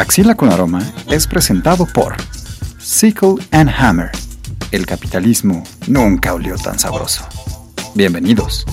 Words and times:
Axila 0.00 0.34
con 0.34 0.50
Aroma 0.50 0.80
es 1.10 1.26
presentado 1.26 1.84
por 1.84 2.16
Sickle 2.78 3.34
and 3.50 3.68
Hammer. 3.68 4.10
El 4.70 4.86
capitalismo 4.86 5.62
nunca 5.88 6.32
olió 6.32 6.56
tan 6.56 6.78
sabroso. 6.78 7.28
Bienvenidos. 7.94 8.64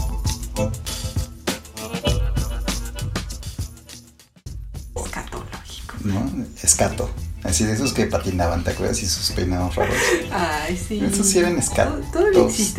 Escatológico. 4.95 5.95
¿no? 6.05 6.45
Escato. 6.63 7.09
Así 7.43 7.65
de 7.65 7.73
esos 7.73 7.91
que 7.91 8.05
patinaban, 8.05 8.63
¿te 8.63 8.71
acuerdas? 8.71 9.03
Y 9.03 9.05
sus 9.05 9.31
peinados 9.31 9.75
raros. 9.75 9.97
Ay, 10.31 10.77
sí. 10.77 11.03
Esos 11.03 11.27
sí 11.27 11.39
eran 11.39 11.57
escatos 11.57 12.05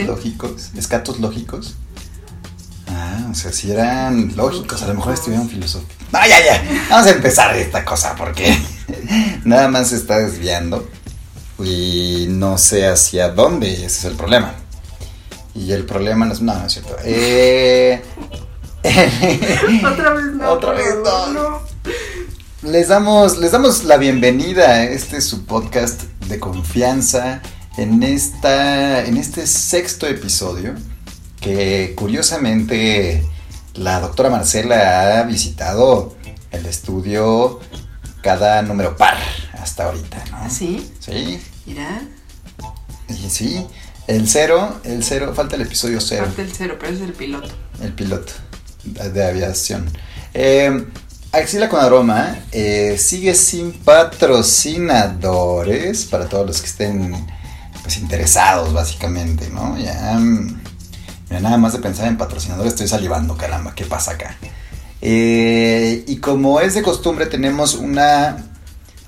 lógicos. 0.07 0.71
Escatos 0.75 1.21
lógicos. 1.21 1.77
O 3.31 3.35
sea, 3.35 3.53
si 3.53 3.71
eran 3.71 4.35
lógicos, 4.37 4.83
a 4.83 4.87
lo 4.89 4.95
mejor 4.95 5.15
estuvieron 5.15 5.49
filosóficos. 5.49 5.97
No, 6.13 6.21
ya, 6.27 6.45
ya. 6.45 6.87
Vamos 6.91 7.07
a 7.07 7.11
empezar 7.11 7.57
esta 7.57 7.85
cosa 7.85 8.15
porque 8.17 8.57
nada 9.45 9.69
más 9.69 9.89
se 9.89 9.97
está 9.97 10.19
desviando 10.19 10.89
y 11.59 12.27
no 12.29 12.57
sé 12.59 12.87
hacia 12.87 13.29
dónde, 13.31 13.73
ese 13.73 13.87
es 13.87 14.05
el 14.05 14.15
problema. 14.15 14.55
Y 15.55 15.73
el 15.73 15.85
problema 15.85 16.25
no 16.25 16.33
es. 16.33 16.41
No, 16.41 16.55
no 16.55 16.67
es 16.67 16.73
cierto. 16.73 16.97
Eh, 17.05 18.03
Otra 19.85 20.13
vez 20.13 20.27
no. 20.35 20.51
Otra 20.51 20.73
vez 20.73 20.95
no. 21.05 21.27
no. 21.33 21.63
Les 22.63 22.89
damos, 22.89 23.39
les 23.39 23.53
damos 23.53 23.85
la 23.85 23.97
bienvenida 23.97 24.69
a 24.69 24.85
este 24.85 25.21
su 25.21 25.45
podcast 25.47 26.03
de 26.29 26.39
confianza 26.39 27.41
en 27.77 28.03
esta, 28.03 29.05
en 29.05 29.17
este 29.17 29.47
sexto 29.47 30.07
episodio 30.07 30.75
que 31.41 31.95
curiosamente 31.97 33.25
la 33.75 34.01
doctora 34.01 34.31
Marcela 34.31 35.21
ha 35.21 35.23
visitado 35.25 36.17
el 36.51 36.67
estudio 36.67 37.61
cada 38.23 38.63
número 38.63 38.97
par 38.97 39.17
hasta 39.53 39.85
ahorita, 39.85 40.25
¿no? 40.31 40.39
¿Ah, 40.39 40.51
sí? 40.51 40.91
Sí, 40.99 41.41
Mira. 41.67 42.03
y 43.09 43.31
sí. 43.31 43.65
El 44.07 44.27
cero, 44.29 44.81
el 44.85 45.05
cero, 45.05 45.33
falta 45.35 45.57
el 45.57 45.63
episodio 45.63 46.01
cero. 46.01 46.25
Falta 46.27 46.43
el 46.43 46.53
cero, 46.53 46.77
pero 46.81 46.95
es 46.95 47.01
el 47.03 47.13
piloto. 47.13 47.51
El 47.83 47.93
piloto 47.93 48.33
de, 48.85 49.11
de 49.11 49.27
aviación. 49.27 49.91
Eh, 50.33 50.87
Axila 51.31 51.69
con 51.69 51.81
Aroma 51.81 52.39
eh, 52.53 52.97
sigue 52.99 53.35
sin 53.35 53.73
patrocinadores 53.73 56.07
para 56.07 56.27
todos 56.27 56.47
los 56.47 56.61
que 56.63 56.67
estén 56.69 57.27
pues 57.83 57.99
interesados 57.99 58.73
básicamente, 58.73 59.51
¿no? 59.51 59.77
Ya, 59.79 60.17
mm, 60.19 60.59
nada 61.31 61.57
más 61.59 61.73
de 61.73 61.79
pensar 61.79 62.09
en 62.09 62.17
patrocinadores 62.17 62.73
estoy 62.73 62.89
salivando, 62.89 63.37
caramba, 63.37 63.75
¿qué 63.75 63.85
pasa 63.85 64.13
acá? 64.13 64.37
Eh, 65.01 66.05
y 66.07 66.17
como 66.17 66.61
es 66.61 66.75
de 66.75 66.83
costumbre 66.83 67.27
tenemos 67.27 67.75
una, 67.75 68.45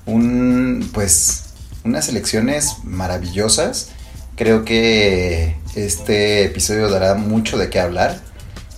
un, 0.05 0.89
pues, 0.93 1.45
unas 1.83 2.05
selecciones 2.05 2.77
maravillosas. 2.83 3.89
Creo 4.35 4.63
que 4.63 5.57
este 5.75 6.45
episodio 6.45 6.89
dará 6.89 7.15
mucho 7.15 7.57
de 7.57 7.69
qué 7.69 7.79
hablar. 7.79 8.19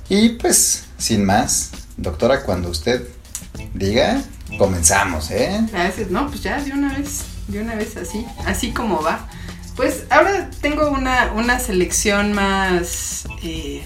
Y 0.09 0.29
pues, 0.29 0.85
sin 0.97 1.25
más, 1.25 1.71
doctora, 1.97 2.43
cuando 2.43 2.69
usted 2.69 3.07
diga, 3.73 4.21
comenzamos, 4.57 5.31
¿eh? 5.31 5.61
Gracias. 5.71 6.09
No, 6.09 6.27
pues 6.27 6.41
ya, 6.41 6.61
de 6.61 6.71
una 6.71 6.97
vez. 6.97 7.23
De 7.47 7.61
una 7.61 7.75
vez 7.75 7.95
así. 7.97 8.25
Así 8.45 8.71
como 8.71 9.01
va. 9.01 9.27
Pues 9.75 10.05
ahora 10.09 10.49
tengo 10.61 10.89
una, 10.89 11.31
una 11.33 11.59
selección 11.59 12.33
más. 12.33 13.25
eh, 13.43 13.81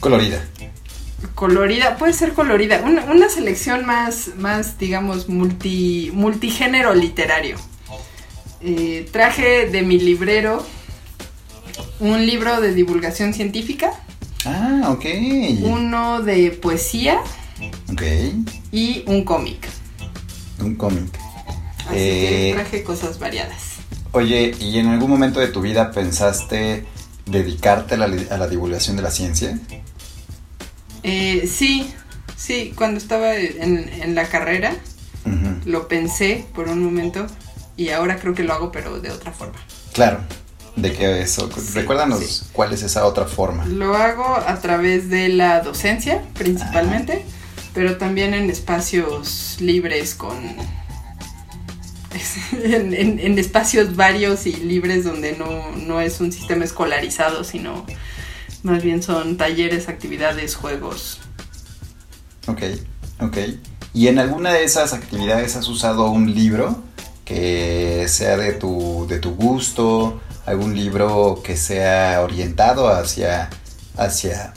Colorida. 0.00 0.44
colorida, 1.34 1.96
puede 1.96 2.12
ser 2.12 2.32
colorida, 2.34 2.82
una, 2.84 3.04
una 3.04 3.28
selección 3.28 3.86
más, 3.86 4.30
más, 4.36 4.78
digamos, 4.78 5.28
multi, 5.28 6.10
multigénero 6.12 6.94
literario. 6.94 7.56
Eh, 8.60 9.08
traje 9.12 9.66
de 9.68 9.82
mi 9.82 9.98
librero 9.98 10.64
un 12.00 12.26
libro 12.26 12.60
de 12.60 12.74
divulgación 12.74 13.32
científica, 13.34 13.92
Ah, 14.44 14.88
ok. 14.90 15.04
uno 15.62 16.20
de 16.22 16.50
poesía 16.50 17.20
Ok. 17.92 18.02
y 18.72 19.04
un 19.06 19.24
cómic. 19.24 19.68
Un 20.60 20.74
cómic. 20.74 21.16
Así 21.86 21.94
Eh, 21.96 22.48
que 22.50 22.54
traje 22.54 22.82
cosas 22.84 23.18
variadas. 23.18 23.58
Oye, 24.12 24.54
¿y 24.60 24.78
en 24.78 24.88
algún 24.88 25.10
momento 25.10 25.40
de 25.40 25.48
tu 25.48 25.60
vida 25.62 25.90
pensaste 25.90 26.84
dedicarte 27.26 27.94
a 27.94 27.98
la, 27.98 28.06
a 28.06 28.36
la 28.38 28.48
divulgación 28.48 28.96
de 28.96 29.02
la 29.02 29.10
ciencia? 29.10 29.58
Eh, 31.02 31.48
sí, 31.52 31.92
sí, 32.36 32.72
cuando 32.76 32.98
estaba 32.98 33.34
en, 33.36 33.88
en 34.02 34.14
la 34.14 34.28
carrera 34.28 34.74
Ujú. 35.24 35.60
lo 35.64 35.88
pensé 35.88 36.44
por 36.54 36.68
un 36.68 36.82
momento 36.82 37.26
y 37.76 37.88
ahora 37.90 38.18
creo 38.18 38.34
que 38.34 38.44
lo 38.44 38.52
hago 38.52 38.70
pero 38.72 39.00
de 39.00 39.10
otra 39.10 39.32
forma. 39.32 39.58
Claro. 39.92 40.20
¿De 40.76 40.92
qué 40.92 41.20
eso? 41.20 41.50
Sí, 41.52 41.72
Recuérdanos 41.74 42.20
sí. 42.20 42.44
cuál 42.52 42.72
es 42.72 42.82
esa 42.82 43.04
otra 43.04 43.26
forma. 43.26 43.66
Lo 43.66 43.94
hago 43.94 44.24
a 44.36 44.58
través 44.60 45.10
de 45.10 45.28
la 45.28 45.60
docencia, 45.60 46.22
principalmente, 46.34 47.24
pero 47.74 47.98
también 47.98 48.32
en 48.34 48.48
espacios 48.48 49.56
libres 49.60 50.14
con... 50.14 50.38
En, 52.52 52.94
en- 52.94 53.18
en 53.18 53.38
espacios 53.38 53.96
varios 53.96 54.46
y 54.46 54.52
libres 54.54 55.04
donde 55.04 55.36
no, 55.36 55.70
no 55.76 56.00
es 56.00 56.20
un 56.20 56.32
sistema 56.32 56.64
escolarizado, 56.64 57.44
sino 57.44 57.86
más 58.62 58.82
bien 58.82 59.02
son 59.02 59.36
talleres, 59.36 59.88
actividades, 59.88 60.54
juegos. 60.54 61.18
Ok, 62.46 62.62
ok. 63.20 63.36
¿Y 63.94 64.08
en 64.08 64.18
alguna 64.18 64.52
de 64.52 64.64
esas 64.64 64.92
actividades 64.94 65.56
has 65.56 65.68
usado 65.68 66.10
un 66.10 66.32
libro 66.34 66.82
que 67.24 68.06
sea 68.08 68.36
de 68.36 68.52
tu, 68.52 69.06
de 69.08 69.18
tu 69.18 69.34
gusto? 69.34 70.20
¿Algún 70.46 70.74
libro 70.76 71.40
que 71.44 71.56
sea 71.56 72.20
orientado 72.22 72.88
hacia, 72.88 73.48
hacia 73.96 74.54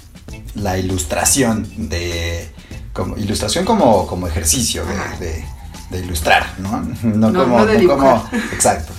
la 0.56 0.78
ilustración 0.78 1.90
de... 1.90 2.50
Como, 2.94 3.18
ilustración 3.18 3.66
como, 3.66 4.08
como 4.08 4.28
ejercicio 4.28 4.84
de- 5.20 5.44
de 5.90 6.00
ilustrar, 6.00 6.53
¿no? 6.59 6.88
No, 7.03 7.31
No, 7.31 7.44
como, 7.44 7.59
no 7.59 7.66
de 7.66 7.84
no 7.84 7.97
como... 7.97 8.29
Exacto. 8.53 8.94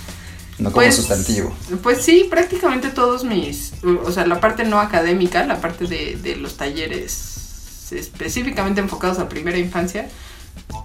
No 0.58 0.72
como 0.72 0.90
sustantivo. 0.90 1.54
Pues 1.82 2.02
sí, 2.02 2.26
prácticamente 2.30 2.88
todos 2.88 3.24
mis, 3.24 3.74
o 3.84 4.10
sea, 4.10 4.26
la 4.26 4.40
parte 4.40 4.64
no 4.64 4.80
académica, 4.80 5.44
la 5.44 5.60
parte 5.60 5.86
de, 5.86 6.16
de 6.16 6.36
los 6.36 6.56
talleres 6.56 7.92
específicamente 7.92 8.80
enfocados 8.80 9.18
a 9.18 9.28
primera 9.28 9.58
infancia, 9.58 10.08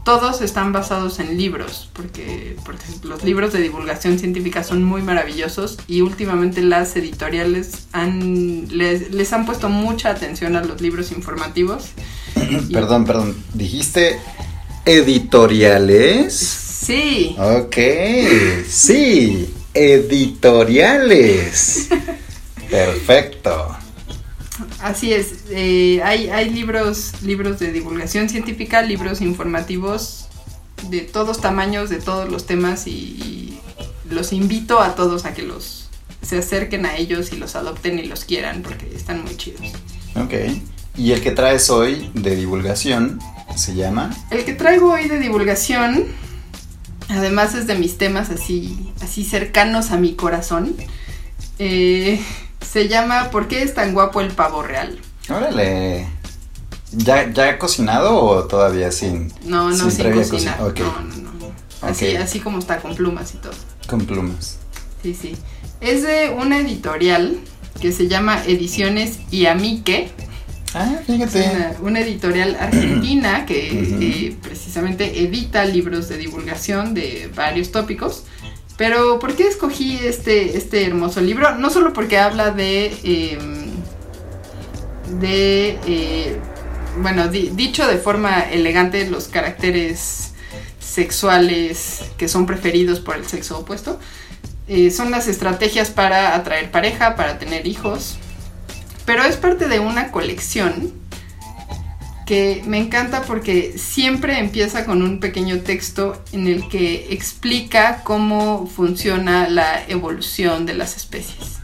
todos 0.03 0.41
están 0.41 0.73
basados 0.73 1.19
en 1.19 1.38
libros, 1.38 1.90
porque, 1.94 2.57
porque 2.66 2.84
los 3.03 3.23
libros 3.23 3.53
de 3.53 3.61
divulgación 3.61 4.19
científica 4.19 4.63
son 4.63 4.84
muy 4.84 5.01
maravillosos 5.01 5.78
y 5.88 6.01
últimamente 6.01 6.61
las 6.61 6.95
editoriales 6.95 7.88
han, 7.91 8.67
les, 8.69 9.11
les 9.11 9.34
han 9.34 9.45
puesto 9.45 9.69
mucha 9.69 10.09
atención 10.09 10.56
a 10.56 10.63
los 10.63 10.81
libros 10.81 11.11
informativos. 11.11 11.90
Perdón, 12.72 13.06
perdón. 13.06 13.35
¿Dijiste 13.53 14.19
editoriales? 14.86 16.62
Sí, 16.81 17.36
Ok, 17.38 17.75
sí, 18.68 19.53
editoriales. 19.74 21.90
Perfecto. 22.69 23.78
Así 24.80 25.14
es, 25.14 25.46
eh, 25.50 26.02
hay, 26.03 26.30
hay 26.30 26.50
libros, 26.50 27.14
libros 27.22 27.59
de 27.59 27.72
divulgación 27.72 28.30
científica, 28.30 28.81
libros 28.81 29.22
informativos 29.22 30.28
de 30.90 31.02
todos 31.02 31.41
tamaños, 31.41 31.90
de 31.90 31.97
todos 31.97 32.30
los 32.30 32.46
temas 32.46 32.88
y, 32.88 32.91
y 32.91 33.59
los 34.09 34.34
invito 34.34 34.80
a 34.80 34.96
todos 34.96 35.25
a 35.25 35.34
que 35.34 35.44
los 35.44 35.90
se 36.22 36.38
acerquen 36.38 36.86
a 36.86 36.97
ellos 36.97 37.34
y 37.34 37.38
los 37.38 37.56
adopten 37.56 38.00
y 38.00 38.03
los 38.03 38.25
quieran 38.25 38.62
porque 38.62 38.91
están 38.96 39.24
muy 39.24 39.36
chidos. 39.36 39.62
Ok. 40.16 40.34
Y 40.97 41.14
el 41.14 41.22
que 41.22 41.31
traes 41.31 41.70
hoy 41.70 42.11
de 42.14 42.35
divulgación 42.35 43.20
se 43.56 43.76
llama. 43.76 44.12
El 44.30 44.46
que 44.46 44.53
traigo 44.53 44.94
hoy 44.94 45.08
de 45.08 45.20
divulgación, 45.20 46.06
además 47.09 47.53
es 47.56 47.68
de 47.68 47.76
mis 47.76 47.98
temas 47.98 48.30
así, 48.30 48.92
así 49.02 49.24
cercanos 49.24 49.92
a 49.92 49.98
mi 49.98 50.16
corazón, 50.16 50.76
eh, 51.59 52.20
se 52.62 52.88
llama 52.88 53.30
¿Por 53.32 53.48
qué 53.48 53.64
es 53.64 53.74
tan 53.74 53.94
guapo 53.94 54.22
el 54.22 54.32
pavo 54.32 54.64
real? 54.64 55.00
Órale. 55.30 56.08
¿Ya, 56.92 57.32
¿Ya 57.32 57.58
cocinado 57.58 58.20
o 58.20 58.44
todavía 58.46 58.92
sin, 58.92 59.32
No, 59.46 59.70
no, 59.70 59.90
sin, 59.90 60.03
previa 60.03 60.28
cocinar. 60.28 60.59
No, 60.59 60.70
no, 60.70 61.32
no. 61.34 61.52
Así, 61.82 62.16
así 62.16 62.40
como 62.40 62.59
está, 62.59 62.80
con 62.80 62.96
plumas 62.96 63.34
y 63.34 63.38
todo. 63.38 63.53
con 63.88 64.06
plumas. 64.06 64.58
Sí, 65.02 65.18
sí. 65.20 65.36
Es 65.80 66.03
de 66.03 66.30
una 66.30 66.59
editorial 66.59 67.40
que 67.80 67.92
se 67.92 68.08
llama 68.08 68.44
Ediciones 68.46 69.20
Iamique. 69.32 70.12
Ah, 70.73 71.00
fíjate. 71.06 71.50
una, 71.50 71.76
una 71.82 72.00
editorial 72.00 72.58
argentina 72.59 73.46
que 73.46 73.70
eh, 74.02 74.38
precisamente 74.41 75.22
edita 75.23 75.66
libros 75.66 76.08
de 76.08 76.18
divulgación 76.18 76.94
de 76.94 77.29
varios 77.35 77.72
tópicos. 77.72 78.23
Pero 78.78 79.20
¿por 79.20 79.35
qué 79.35 79.47
escogí 79.47 80.00
este, 80.03 80.58
este 80.58 80.85
hermoso 80.85 81.22
libro? 81.22 81.56
No 81.56 81.70
solo 81.70 81.94
porque 81.94 82.18
habla 82.18 82.52
de, 82.52 82.85
eh, 83.03 83.38
de 85.20 85.78
eh, 85.85 86.40
bueno, 86.97 87.28
dicho 87.28 87.85
de 87.85 87.97
forma 87.97 88.40
elegante, 88.40 89.08
los 89.09 89.28
caracteres 89.28 90.32
sexuales 90.79 92.02
que 92.17 92.28
son 92.28 92.46
preferidos 92.46 93.00
por 93.00 93.16
el 93.17 93.28
sexo 93.28 93.59
opuesto. 93.59 94.00
Eh, 94.67 94.90
son 94.90 95.12
las 95.12 95.28
estrategias 95.28 95.90
para 95.90 96.35
atraer 96.35 96.72
pareja, 96.72 97.16
para 97.16 97.38
tener 97.38 97.67
hijos. 97.67 98.17
Pero 99.11 99.25
es 99.25 99.35
parte 99.35 99.67
de 99.67 99.81
una 99.81 100.09
colección 100.09 100.93
que 102.25 102.63
me 102.66 102.78
encanta 102.78 103.23
porque 103.23 103.78
siempre 103.78 104.40
empieza 104.40 104.85
con 104.85 105.02
un 105.02 105.19
pequeño 105.19 105.59
texto 105.63 106.23
en 106.31 106.47
el 106.47 106.69
que 106.69 107.08
explica 107.09 108.03
cómo 108.05 108.67
funciona 108.67 109.49
la 109.49 109.84
evolución 109.90 110.66
de 110.66 110.75
las 110.75 110.96
especies. 110.96 111.59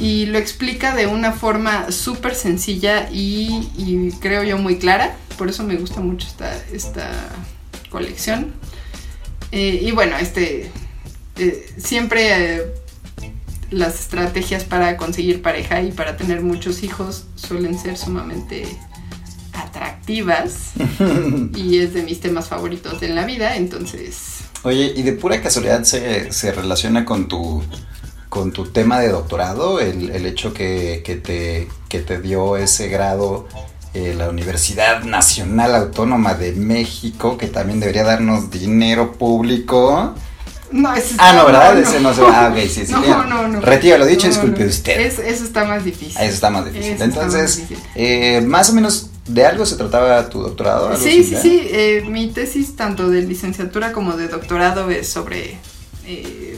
Y 0.00 0.24
lo 0.24 0.38
explica 0.38 0.96
de 0.96 1.06
una 1.06 1.32
forma 1.32 1.92
súper 1.92 2.34
sencilla 2.34 3.10
y, 3.12 4.10
creo 4.22 4.42
yo 4.42 4.56
muy 4.56 4.78
clara. 4.78 5.14
Por 5.36 5.50
eso 5.50 5.64
me 5.64 5.76
gusta 5.76 6.00
mucho 6.00 6.26
esta, 6.26 6.56
esta 6.72 7.10
colección. 7.90 8.54
Eh, 9.50 9.80
y 9.82 9.90
bueno, 9.90 10.16
este 10.16 10.70
eh, 11.36 11.70
siempre 11.76 12.54
eh, 12.56 12.81
las 13.72 14.00
estrategias 14.00 14.64
para 14.64 14.96
conseguir 14.96 15.42
pareja 15.42 15.82
y 15.82 15.92
para 15.92 16.16
tener 16.16 16.42
muchos 16.42 16.82
hijos 16.82 17.24
suelen 17.34 17.78
ser 17.78 17.96
sumamente 17.96 18.66
atractivas 19.52 20.72
y 21.54 21.78
es 21.78 21.94
de 21.94 22.02
mis 22.02 22.20
temas 22.20 22.48
favoritos 22.48 23.02
en 23.02 23.14
la 23.14 23.24
vida, 23.24 23.56
entonces... 23.56 24.40
Oye, 24.64 24.92
¿y 24.94 25.02
de 25.02 25.12
pura 25.12 25.42
casualidad 25.42 25.82
se, 25.82 26.32
se 26.32 26.52
relaciona 26.52 27.04
con 27.04 27.26
tu 27.26 27.62
con 28.28 28.50
tu 28.50 28.64
tema 28.64 28.98
de 28.98 29.10
doctorado, 29.10 29.78
el, 29.78 30.08
el 30.08 30.24
hecho 30.24 30.54
que, 30.54 31.02
que, 31.04 31.16
te, 31.16 31.68
que 31.90 31.98
te 31.98 32.18
dio 32.18 32.56
ese 32.56 32.88
grado 32.88 33.46
eh, 33.94 34.14
la 34.16 34.30
Universidad 34.30 35.02
Nacional 35.04 35.74
Autónoma 35.74 36.32
de 36.32 36.52
México, 36.52 37.36
que 37.36 37.48
también 37.48 37.78
debería 37.78 38.04
darnos 38.04 38.50
dinero 38.50 39.12
público. 39.12 40.14
No, 40.72 40.94
ese 40.94 41.14
Ah, 41.18 41.32
no, 41.34 41.46
¿verdad? 41.46 41.78
ese 41.78 42.00
no 42.00 42.14
se 42.14 42.22
va. 42.22 42.46
Ah, 42.46 42.48
ok, 42.50 42.58
sí, 42.68 42.86
sí. 42.86 42.92
No, 42.92 43.24
no, 43.24 43.48
no. 43.48 43.60
Retiro 43.60 43.98
lo 43.98 44.06
dicho, 44.06 44.26
disculpe 44.26 44.64
usted. 44.64 44.98
eso 45.00 45.22
está 45.22 45.64
más 45.64 45.84
difícil. 45.84 46.16
Eso 46.20 46.34
está 46.34 46.50
más 46.50 46.64
difícil. 46.64 46.96
Entonces, 47.00 47.60
más, 47.70 47.80
Eh, 47.94 48.42
más 48.46 48.70
o 48.70 48.72
menos, 48.72 49.10
¿de 49.26 49.44
algo 49.46 49.66
se 49.66 49.76
trataba 49.76 50.28
tu 50.28 50.40
doctorado? 50.40 50.96
Sí, 50.96 51.22
sí, 51.24 51.36
sí. 51.40 51.62
Eh, 51.70 52.04
mi 52.08 52.28
tesis, 52.28 52.74
tanto 52.76 53.08
de 53.10 53.22
licenciatura 53.22 53.92
como 53.92 54.16
de 54.16 54.28
doctorado, 54.28 54.90
es 54.90 55.08
sobre 55.08 55.58
eh, 56.06 56.56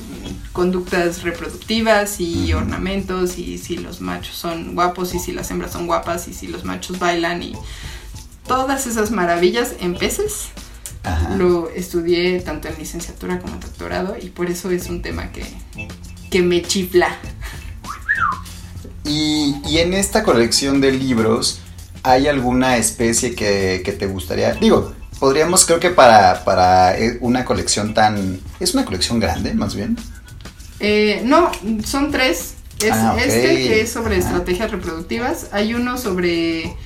conductas 0.52 1.22
reproductivas 1.22 2.20
y 2.20 2.52
ornamentos 2.52 3.38
y 3.38 3.58
si 3.58 3.76
los 3.76 4.00
machos 4.00 4.36
son 4.36 4.74
guapos 4.74 5.12
y 5.14 5.18
si 5.18 5.32
las 5.32 5.50
hembras 5.50 5.72
son 5.72 5.86
guapas 5.86 6.28
y 6.28 6.34
si 6.34 6.46
los 6.46 6.64
machos 6.64 6.98
bailan 7.00 7.42
y 7.42 7.54
todas 8.46 8.86
esas 8.86 9.10
maravillas 9.10 9.72
en 9.80 9.94
peces. 9.96 10.46
Lo 11.36 11.68
estudié 11.70 12.40
tanto 12.40 12.68
en 12.68 12.78
licenciatura 12.78 13.38
como 13.38 13.54
en 13.54 13.60
doctorado 13.60 14.16
y 14.20 14.30
por 14.30 14.50
eso 14.50 14.70
es 14.70 14.88
un 14.88 15.02
tema 15.02 15.32
que, 15.32 15.44
que 16.30 16.42
me 16.42 16.62
chifla. 16.62 17.16
Y, 19.04 19.56
y, 19.66 19.78
en 19.78 19.92
esta 19.92 20.22
colección 20.22 20.80
de 20.80 20.92
libros, 20.92 21.60
¿hay 22.02 22.26
alguna 22.26 22.78
especie 22.78 23.34
que, 23.34 23.82
que 23.84 23.92
te 23.92 24.06
gustaría? 24.06 24.54
Digo, 24.54 24.94
podríamos, 25.18 25.66
creo 25.66 25.78
que 25.78 25.90
para, 25.90 26.42
para 26.44 26.98
eh, 26.98 27.18
una 27.20 27.44
colección 27.44 27.92
tan... 27.92 28.40
¿Es 28.60 28.72
una 28.72 28.86
colección 28.86 29.20
grande, 29.20 29.52
más 29.52 29.74
bien? 29.74 29.98
Eh, 30.80 31.22
no, 31.24 31.50
son 31.84 32.10
tres. 32.10 32.54
Es 32.82 32.92
ah, 32.92 33.16
este 33.18 33.54
que 33.56 33.80
es 33.82 33.92
sobre 33.92 34.18
estrategias 34.18 34.70
reproductivas. 34.70 35.48
Hay 35.52 35.74
uno 35.74 35.96
sobre 35.96 36.76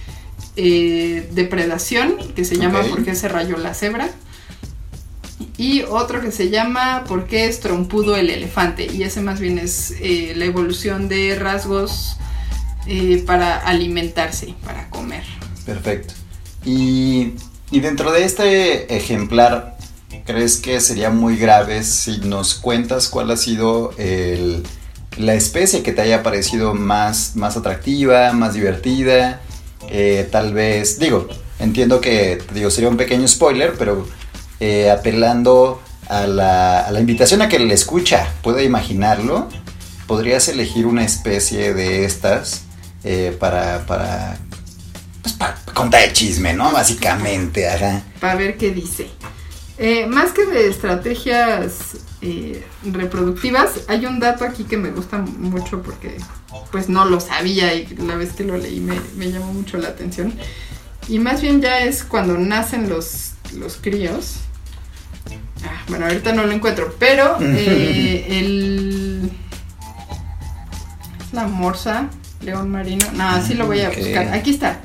eh, 0.58 1.28
depredación, 1.32 2.16
que 2.34 2.44
se 2.44 2.56
llama 2.56 2.82
¿Por 2.82 3.04
qué 3.04 3.14
se 3.14 3.28
rayó 3.28 3.56
la 3.56 3.72
cebra? 3.72 4.10
Y 5.56 5.82
otro 5.82 6.20
que 6.20 6.32
se 6.32 6.50
llama 6.50 7.04
¿Por 7.08 7.26
qué 7.26 7.46
es 7.46 7.60
trompudo 7.60 8.16
el 8.16 8.28
elefante? 8.28 8.86
Y 8.92 9.04
ese 9.04 9.22
más 9.22 9.40
bien 9.40 9.58
es 9.58 9.94
la 10.00 10.44
evolución 10.44 11.08
de 11.08 11.36
rasgos 11.38 12.16
para 13.26 13.56
alimentarse, 13.56 14.54
para 14.64 14.90
comer. 14.90 15.24
Perfecto. 15.64 16.14
Y 16.64 17.32
y 17.70 17.80
dentro 17.80 18.12
de 18.12 18.24
este 18.24 18.96
ejemplar, 18.96 19.76
¿crees 20.24 20.56
que 20.56 20.80
sería 20.80 21.10
muy 21.10 21.36
grave 21.36 21.82
si 21.82 22.18
nos 22.18 22.54
cuentas 22.54 23.08
cuál 23.08 23.30
ha 23.30 23.36
sido 23.36 23.92
la 25.18 25.34
especie 25.34 25.82
que 25.82 25.92
te 25.92 26.00
haya 26.00 26.22
parecido 26.22 26.74
más, 26.74 27.36
más 27.36 27.58
atractiva, 27.58 28.32
más 28.32 28.54
divertida? 28.54 29.40
Eh, 29.90 30.28
tal 30.30 30.52
vez, 30.52 30.98
digo, 30.98 31.28
entiendo 31.58 32.00
que 32.00 32.42
digo, 32.52 32.70
sería 32.70 32.90
un 32.90 32.96
pequeño 32.96 33.26
spoiler, 33.26 33.74
pero 33.78 34.06
eh, 34.60 34.90
apelando 34.90 35.80
a 36.08 36.26
la, 36.26 36.80
a 36.80 36.90
la, 36.90 37.00
invitación 37.00 37.42
a 37.42 37.48
que 37.48 37.58
le 37.58 37.74
escucha 37.74 38.32
pueda 38.42 38.62
imaginarlo, 38.62 39.48
podrías 40.06 40.48
elegir 40.48 40.86
una 40.86 41.04
especie 41.04 41.74
de 41.74 42.04
estas 42.04 42.62
eh, 43.04 43.36
para, 43.38 43.86
para 43.86 44.38
pues 45.22 45.34
para 45.34 45.56
contar 45.74 46.02
el 46.02 46.12
chisme, 46.12 46.54
¿no? 46.54 46.72
Básicamente. 46.72 47.66
Para 48.20 48.34
ver 48.34 48.56
qué 48.56 48.70
dice. 48.70 49.08
Más 50.08 50.32
que 50.32 50.44
de 50.44 50.68
estrategias 50.68 51.98
reproductivas, 52.82 53.82
hay 53.86 54.06
un 54.06 54.18
dato 54.18 54.44
aquí 54.44 54.64
que 54.64 54.76
me 54.76 54.90
gusta 54.90 55.18
mucho 55.18 55.82
porque 55.82 56.16
pues 56.70 56.88
no 56.88 57.04
lo 57.04 57.20
sabía 57.20 57.74
y 57.74 57.86
la 57.96 58.16
vez 58.16 58.32
que 58.32 58.44
lo 58.44 58.56
leí 58.56 58.80
me, 58.80 59.30
llamó 59.30 59.52
mucho 59.52 59.78
la 59.78 59.88
atención. 59.88 60.34
Y 61.08 61.18
más 61.18 61.40
bien 61.40 61.60
ya 61.60 61.80
es 61.80 62.04
cuando 62.04 62.36
nacen 62.38 62.88
los, 62.88 63.32
los 63.54 63.76
críos. 63.76 64.36
Ah, 65.64 65.82
bueno, 65.88 66.06
ahorita 66.06 66.32
no 66.32 66.44
lo 66.44 66.52
encuentro, 66.52 66.94
pero 66.98 67.38
eh, 67.40 68.26
el... 68.28 69.30
Es 71.20 71.32
la 71.32 71.46
morsa, 71.46 72.08
león 72.40 72.70
marino. 72.70 73.06
No, 73.14 73.28
así 73.28 73.54
lo 73.54 73.66
voy 73.66 73.80
a 73.80 73.90
buscar. 73.90 74.28
Aquí 74.34 74.50
está. 74.50 74.80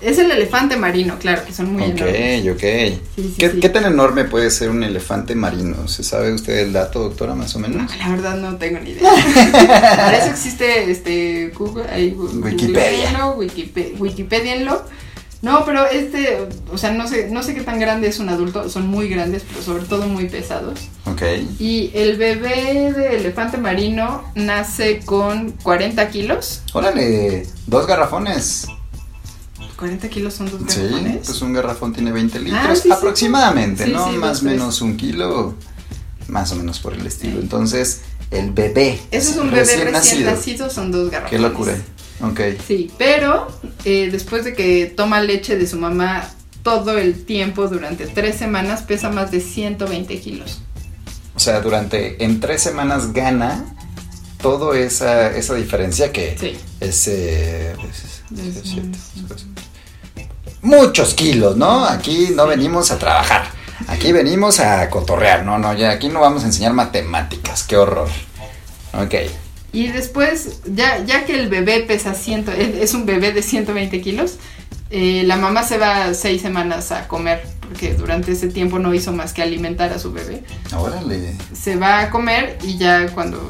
Es 0.00 0.18
el 0.18 0.30
elefante 0.30 0.76
marino, 0.76 1.18
claro, 1.18 1.44
que 1.46 1.52
son 1.52 1.72
muy 1.72 1.84
enormes. 1.84 2.46
Ok, 2.46 2.54
ok. 2.54 3.58
¿Qué, 3.60 3.68
tan 3.68 3.84
enorme 3.86 4.24
puede 4.24 4.50
ser 4.50 4.68
un 4.68 4.82
elefante 4.82 5.34
marino? 5.34 5.88
¿Se 5.88 6.04
sabe 6.04 6.32
usted 6.32 6.58
el 6.58 6.72
dato, 6.72 7.00
doctora, 7.00 7.34
más 7.34 7.54
o 7.56 7.58
menos? 7.58 7.90
la 7.96 8.10
verdad 8.10 8.36
no 8.36 8.56
tengo 8.56 8.80
ni 8.80 8.90
idea. 8.90 9.10
Para 9.62 10.18
eso 10.18 10.30
existe 10.30 10.90
este 10.90 11.52
Google, 11.56 11.84
Wikipedia. 12.42 13.26
Wikipedia. 13.98 14.54
No, 15.44 15.62
pero 15.66 15.86
este, 15.86 16.38
o 16.72 16.78
sea, 16.78 16.92
no 16.92 17.06
sé, 17.06 17.28
no 17.30 17.42
sé 17.42 17.54
qué 17.54 17.60
tan 17.60 17.78
grande 17.78 18.08
es 18.08 18.18
un 18.18 18.30
adulto, 18.30 18.70
son 18.70 18.86
muy 18.86 19.10
grandes, 19.10 19.42
pero 19.46 19.62
sobre 19.62 19.84
todo 19.84 20.06
muy 20.06 20.26
pesados. 20.26 20.88
Ok. 21.04 21.22
Y 21.58 21.90
el 21.92 22.16
bebé 22.16 22.92
de 22.92 23.16
elefante 23.18 23.58
marino 23.58 24.24
nace 24.34 25.00
con 25.04 25.50
40 25.62 26.08
kilos. 26.08 26.62
Órale, 26.72 27.46
dos 27.66 27.86
garrafones. 27.86 28.68
40 29.76 30.08
kilos 30.08 30.34
son 30.34 30.50
dos 30.50 30.60
garrafones. 30.60 31.12
Sí, 31.12 31.20
pues 31.24 31.42
un 31.42 31.52
garrafón 31.52 31.92
tiene 31.92 32.12
20 32.12 32.38
ah, 32.38 32.40
litros 32.40 32.90
aproximadamente, 32.90 33.86
¿no? 33.88 34.10
más 34.12 34.42
o 34.42 34.44
menos 34.44 34.80
un 34.80 34.96
kilo, 34.96 35.54
más 36.28 36.52
o 36.52 36.56
menos 36.56 36.78
por 36.80 36.94
el 36.94 37.06
estilo. 37.06 37.40
Entonces, 37.40 38.02
el 38.30 38.52
bebé. 38.52 38.98
Ese 39.10 39.32
es 39.32 39.36
un 39.36 39.50
bebé 39.50 39.90
recién, 39.90 40.24
nacido. 40.24 40.70
son 40.70 40.90
dos 40.90 41.10
garrafones. 41.10 41.30
Qué 41.30 41.38
locura. 41.38 41.76
Ok. 42.20 42.40
Sí, 42.66 42.90
pero 42.98 43.48
eh, 43.84 44.08
después 44.10 44.44
de 44.44 44.54
que 44.54 44.86
toma 44.86 45.20
leche 45.20 45.56
de 45.56 45.66
su 45.66 45.76
mamá 45.76 46.30
todo 46.62 46.96
el 46.96 47.24
tiempo 47.24 47.68
durante 47.68 48.06
tres 48.06 48.36
semanas, 48.36 48.82
pesa 48.82 49.10
más 49.10 49.30
de 49.30 49.40
120 49.40 50.18
kilos. 50.20 50.62
O 51.36 51.40
sea, 51.40 51.60
durante, 51.60 52.24
en 52.24 52.40
tres 52.40 52.62
semanas 52.62 53.12
gana 53.12 53.76
toda 54.40 54.78
esa, 54.78 55.36
esa 55.36 55.54
diferencia 55.54 56.12
que 56.12 56.36
sí. 56.38 56.56
es, 56.80 57.08
eh, 57.08 57.74
muchos 60.64 61.14
kilos, 61.14 61.56
¿no? 61.56 61.84
Aquí 61.84 62.30
no 62.34 62.46
venimos 62.46 62.90
a 62.90 62.98
trabajar. 62.98 63.46
Aquí 63.86 64.12
venimos 64.12 64.60
a 64.60 64.88
cotorrear, 64.88 65.44
no, 65.44 65.58
no, 65.58 65.74
ya 65.74 65.90
aquí 65.90 66.08
no 66.08 66.20
vamos 66.20 66.42
a 66.42 66.46
enseñar 66.46 66.72
matemáticas, 66.72 67.64
qué 67.64 67.76
horror. 67.76 68.08
Ok. 68.92 69.14
Y 69.72 69.88
después, 69.88 70.60
ya, 70.64 71.04
ya 71.04 71.24
que 71.26 71.38
el 71.38 71.48
bebé 71.48 71.80
pesa 71.80 72.14
ciento, 72.14 72.52
es 72.52 72.94
un 72.94 73.04
bebé 73.04 73.32
de 73.32 73.42
120 73.42 74.00
kilos, 74.00 74.36
eh, 74.90 75.24
la 75.26 75.36
mamá 75.36 75.64
se 75.64 75.76
va 75.76 76.14
seis 76.14 76.40
semanas 76.40 76.92
a 76.92 77.08
comer, 77.08 77.44
porque 77.60 77.94
durante 77.94 78.32
ese 78.32 78.48
tiempo 78.48 78.78
no 78.78 78.94
hizo 78.94 79.12
más 79.12 79.32
que 79.32 79.42
alimentar 79.42 79.92
a 79.92 79.98
su 79.98 80.12
bebé. 80.12 80.44
Órale. 80.76 81.34
Se 81.52 81.76
va 81.76 82.00
a 82.00 82.10
comer 82.10 82.58
y 82.62 82.78
ya 82.78 83.08
cuando 83.08 83.48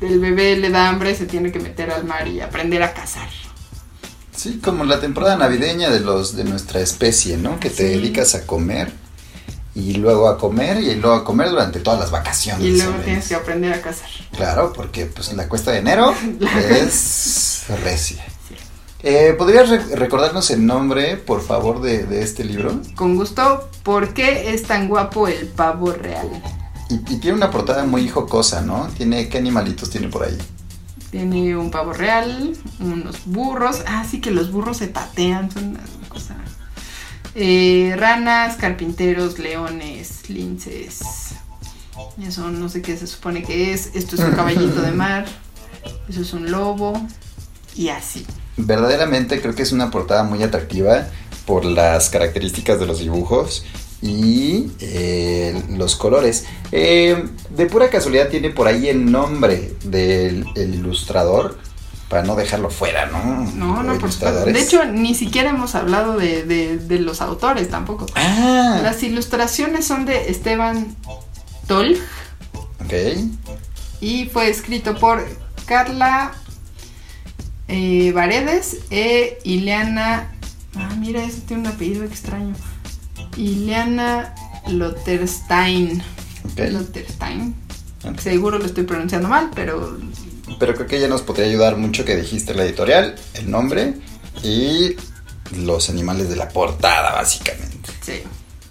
el 0.00 0.20
bebé 0.20 0.56
le 0.56 0.70
da 0.70 0.88
hambre 0.88 1.14
se 1.14 1.26
tiene 1.26 1.50
que 1.50 1.58
meter 1.58 1.90
al 1.90 2.04
mar 2.04 2.28
y 2.28 2.40
aprender 2.40 2.82
a 2.82 2.94
cazar. 2.94 3.28
Sí, 4.40 4.58
como 4.64 4.84
la 4.84 5.00
temporada 5.00 5.36
navideña 5.36 5.90
de 5.90 6.00
los 6.00 6.34
de 6.34 6.44
nuestra 6.44 6.80
especie, 6.80 7.36
¿no? 7.36 7.60
Que 7.60 7.68
te 7.68 7.84
dedicas 7.84 8.34
a 8.34 8.46
comer 8.46 8.90
y 9.74 9.94
luego 9.94 10.28
a 10.28 10.38
comer 10.38 10.78
y 10.82 10.94
luego 10.94 11.14
a 11.16 11.24
comer 11.24 11.50
durante 11.50 11.80
todas 11.80 12.00
las 12.00 12.10
vacaciones. 12.10 12.64
Y 12.66 12.76
luego 12.76 12.94
tienes 13.04 13.28
que 13.28 13.34
aprender 13.34 13.72
a 13.74 13.82
cazar. 13.82 14.08
Claro, 14.34 14.72
porque 14.72 15.04
pues 15.04 15.30
la 15.34 15.46
cuesta 15.46 15.72
de 15.72 15.78
enero 15.80 16.14
es 16.70 17.64
recia. 17.84 18.24
Eh, 19.02 19.34
¿Podrías 19.36 19.68
re- 19.68 19.96
recordarnos 19.96 20.50
el 20.50 20.64
nombre, 20.64 21.16
por 21.16 21.42
favor, 21.42 21.82
de, 21.82 22.04
de 22.04 22.22
este 22.22 22.42
libro? 22.44 22.80
Con 22.94 23.16
gusto, 23.16 23.68
¿por 23.82 24.14
qué 24.14 24.54
es 24.54 24.62
tan 24.64 24.88
guapo 24.88 25.28
el 25.28 25.46
pavo 25.48 25.92
real? 25.92 26.28
Y, 26.88 26.94
y 26.94 27.16
tiene 27.18 27.36
una 27.36 27.50
portada 27.50 27.84
muy 27.84 28.08
jocosa, 28.08 28.62
¿no? 28.62 28.88
Tiene, 28.96 29.28
¿Qué 29.28 29.38
animalitos 29.38 29.90
tiene 29.90 30.08
por 30.08 30.24
ahí? 30.24 30.36
Tiene 31.10 31.56
un 31.56 31.70
pavo 31.70 31.92
real, 31.92 32.56
unos 32.78 33.24
burros. 33.26 33.82
Ah, 33.86 34.04
sí 34.08 34.20
que 34.20 34.30
los 34.30 34.52
burros 34.52 34.76
se 34.76 34.88
patean, 34.88 35.50
son 35.50 35.70
una 35.70 36.08
cosa. 36.08 36.36
Eh, 37.34 37.94
ranas, 37.96 38.56
carpinteros, 38.56 39.38
leones, 39.38 40.28
linces. 40.30 41.00
Eso 42.22 42.50
no 42.50 42.68
sé 42.68 42.82
qué 42.82 42.96
se 42.96 43.06
supone 43.06 43.42
que 43.42 43.72
es. 43.72 43.90
Esto 43.94 44.16
es 44.16 44.22
un 44.22 44.32
caballito 44.32 44.82
de 44.82 44.92
mar. 44.92 45.26
Eso 46.08 46.22
es 46.22 46.32
un 46.32 46.50
lobo. 46.50 47.00
Y 47.74 47.88
así. 47.88 48.26
Verdaderamente 48.56 49.40
creo 49.40 49.54
que 49.54 49.62
es 49.62 49.72
una 49.72 49.90
portada 49.90 50.22
muy 50.22 50.42
atractiva 50.42 51.08
por 51.46 51.64
las 51.64 52.10
características 52.10 52.78
de 52.78 52.86
los 52.86 52.98
dibujos 52.98 53.64
y 54.02 54.70
eh, 54.80 55.62
los 55.70 55.96
colores. 55.96 56.46
Eh, 56.72 57.24
de 57.50 57.66
pura 57.66 57.90
casualidad 57.90 58.28
tiene 58.28 58.50
por 58.50 58.68
ahí 58.68 58.88
el 58.88 59.10
nombre 59.10 59.74
del 59.84 60.44
el 60.54 60.74
ilustrador 60.76 61.58
para 62.08 62.22
no 62.22 62.34
dejarlo 62.36 62.70
fuera, 62.70 63.06
¿no? 63.06 63.44
No, 63.54 63.82
no, 63.82 63.98
por 63.98 64.10
supuesto. 64.12 64.44
De 64.46 64.60
hecho, 64.60 64.84
ni 64.84 65.14
siquiera 65.14 65.50
hemos 65.50 65.74
hablado 65.74 66.16
de, 66.16 66.42
de- 66.44 66.78
de 66.78 66.98
los 66.98 67.20
autores 67.20 67.68
tampoco. 67.70 68.06
Ah, 68.16 68.80
Las 68.82 69.02
ilustraciones 69.02 69.84
son 69.86 70.06
de 70.06 70.28
Esteban 70.30 70.94
Tolj 71.68 71.98
ok. 72.84 72.92
y 74.00 74.26
fue 74.26 74.48
escrito 74.50 74.96
por 74.98 75.24
Carla 75.66 76.32
eh, 77.68 78.10
Varedes 78.12 78.78
e 78.90 79.38
Ileana. 79.44 80.32
Ah, 80.76 80.90
mira, 80.98 81.22
ese 81.22 81.40
tiene 81.42 81.62
un 81.62 81.68
apellido 81.74 82.04
extraño. 82.04 82.54
Ileana 83.36 84.34
Lotterstein. 84.68 86.02
Ok. 86.52 86.70
Lotterstein. 86.70 87.54
Ok. 88.04 88.18
Seguro 88.20 88.58
lo 88.58 88.66
estoy 88.66 88.84
pronunciando 88.84 89.28
mal, 89.28 89.50
pero 89.54 89.98
Pero 90.58 90.74
creo 90.74 90.86
que 90.86 90.96
ella 90.98 91.08
nos 91.08 91.22
podría 91.22 91.46
ayudar 91.46 91.76
mucho 91.76 92.04
que 92.04 92.16
dijiste 92.16 92.54
la 92.54 92.64
editorial, 92.64 93.14
el 93.34 93.50
nombre 93.50 93.94
y 94.42 94.96
los 95.56 95.90
animales 95.90 96.28
de 96.28 96.36
la 96.36 96.48
portada, 96.48 97.12
básicamente. 97.12 97.90
sí. 98.02 98.22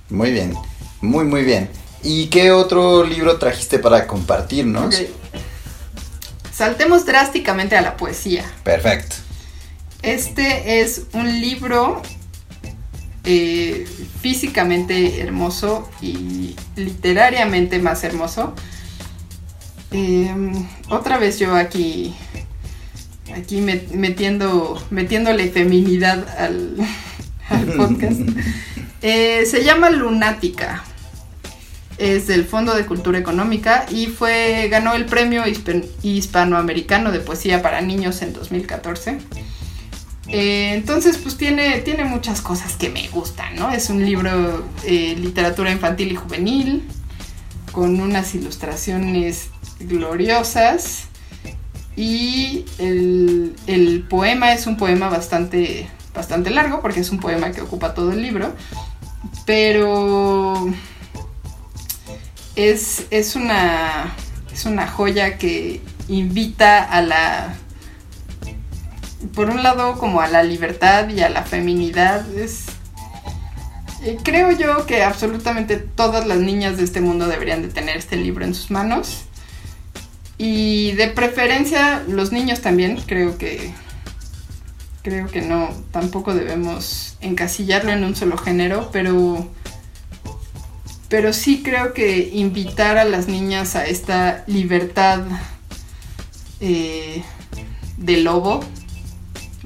Muy 0.09 0.31
bien, 0.31 0.55
muy 1.01 1.23
muy 1.25 1.43
bien. 1.43 1.69
¿Y 2.01 2.27
qué 2.27 2.51
otro 2.51 3.03
libro 3.03 3.37
trajiste 3.37 3.77
para 3.77 4.07
compartirnos? 4.07 4.95
Saltemos 6.51 7.05
drásticamente 7.05 7.77
a 7.77 7.81
la 7.81 7.95
poesía. 7.95 8.43
Perfecto. 8.63 9.15
Este 10.01 10.81
es 10.81 11.03
un 11.13 11.39
libro 11.41 12.01
eh, 13.31 13.85
físicamente 14.21 15.21
hermoso 15.21 15.87
y 16.01 16.55
literariamente 16.75 17.77
más 17.77 18.03
hermoso. 18.03 18.55
Eh, 19.91 20.33
otra 20.89 21.19
vez 21.19 21.37
yo 21.37 21.55
aquí, 21.55 22.15
aquí 23.35 23.57
met- 23.61 23.91
metiendo, 23.91 24.81
metiéndole 24.89 25.49
feminidad 25.51 26.27
al, 26.39 26.75
al 27.49 27.65
podcast. 27.73 28.19
Eh, 29.01 29.45
se 29.45 29.63
llama 29.63 29.89
Lunática. 29.91 30.83
Es 31.97 32.27
del 32.27 32.43
Fondo 32.43 32.75
de 32.75 32.85
Cultura 32.85 33.17
Económica 33.17 33.85
y 33.89 34.07
fue 34.07 34.67
ganó 34.69 34.93
el 34.93 35.05
premio 35.05 35.45
Hispan- 35.45 35.85
hispanoamericano 36.03 37.13
de 37.13 37.21
poesía 37.21 37.61
para 37.61 37.79
niños 37.79 38.21
en 38.21 38.33
2014. 38.33 39.19
Eh, 40.31 40.73
entonces, 40.73 41.17
pues 41.17 41.37
tiene, 41.37 41.79
tiene 41.79 42.03
muchas 42.05 42.41
cosas 42.41 42.75
que 42.75 42.89
me 42.89 43.07
gustan, 43.09 43.55
¿no? 43.55 43.71
Es 43.71 43.89
un 43.89 44.05
libro 44.05 44.63
eh, 44.85 45.15
literatura 45.17 45.71
infantil 45.71 46.11
y 46.11 46.15
juvenil, 46.15 46.87
con 47.71 47.99
unas 47.99 48.35
ilustraciones 48.35 49.49
gloriosas. 49.79 51.05
Y 51.95 52.65
el, 52.77 53.55
el 53.67 54.03
poema 54.03 54.53
es 54.53 54.67
un 54.67 54.77
poema 54.77 55.09
bastante, 55.09 55.89
bastante 56.13 56.51
largo, 56.51 56.81
porque 56.81 56.99
es 56.99 57.09
un 57.09 57.19
poema 57.19 57.51
que 57.51 57.61
ocupa 57.61 57.93
todo 57.93 58.11
el 58.11 58.21
libro. 58.21 58.53
Pero 59.45 60.71
es, 62.55 63.07
es, 63.09 63.35
una, 63.35 64.13
es 64.53 64.65
una 64.65 64.87
joya 64.87 65.37
que 65.37 65.81
invita 66.07 66.83
a 66.83 67.01
la 67.01 67.55
por 69.33 69.49
un 69.49 69.63
lado 69.63 69.97
como 69.97 70.21
a 70.21 70.27
la 70.27 70.43
libertad 70.43 71.09
y 71.09 71.21
a 71.21 71.29
la 71.29 71.43
feminidad 71.43 72.25
es 72.37 72.67
eh, 74.01 74.17
creo 74.23 74.51
yo 74.51 74.85
que 74.85 75.03
absolutamente 75.03 75.77
todas 75.77 76.25
las 76.25 76.37
niñas 76.37 76.77
de 76.77 76.85
este 76.85 77.01
mundo 77.01 77.27
deberían 77.27 77.61
de 77.61 77.67
tener 77.67 77.97
este 77.97 78.15
libro 78.15 78.45
en 78.45 78.55
sus 78.55 78.71
manos. 78.71 79.25
Y 80.37 80.93
de 80.93 81.07
preferencia 81.07 82.03
los 82.07 82.31
niños 82.31 82.61
también 82.61 83.01
creo 83.05 83.37
que 83.37 83.73
creo 85.01 85.27
que 85.27 85.41
no 85.41 85.69
tampoco 85.91 86.33
debemos 86.33 87.17
encasillarlo 87.19 87.91
en 87.91 88.03
un 88.03 88.15
solo 88.15 88.37
género 88.37 88.89
pero 88.91 89.47
pero 91.07 91.33
sí 91.33 91.63
creo 91.63 91.93
que 91.93 92.29
invitar 92.33 92.97
a 92.97 93.05
las 93.05 93.27
niñas 93.27 93.75
a 93.75 93.85
esta 93.85 94.43
libertad 94.45 95.21
eh, 96.59 97.23
de 97.97 98.17
lobo 98.17 98.61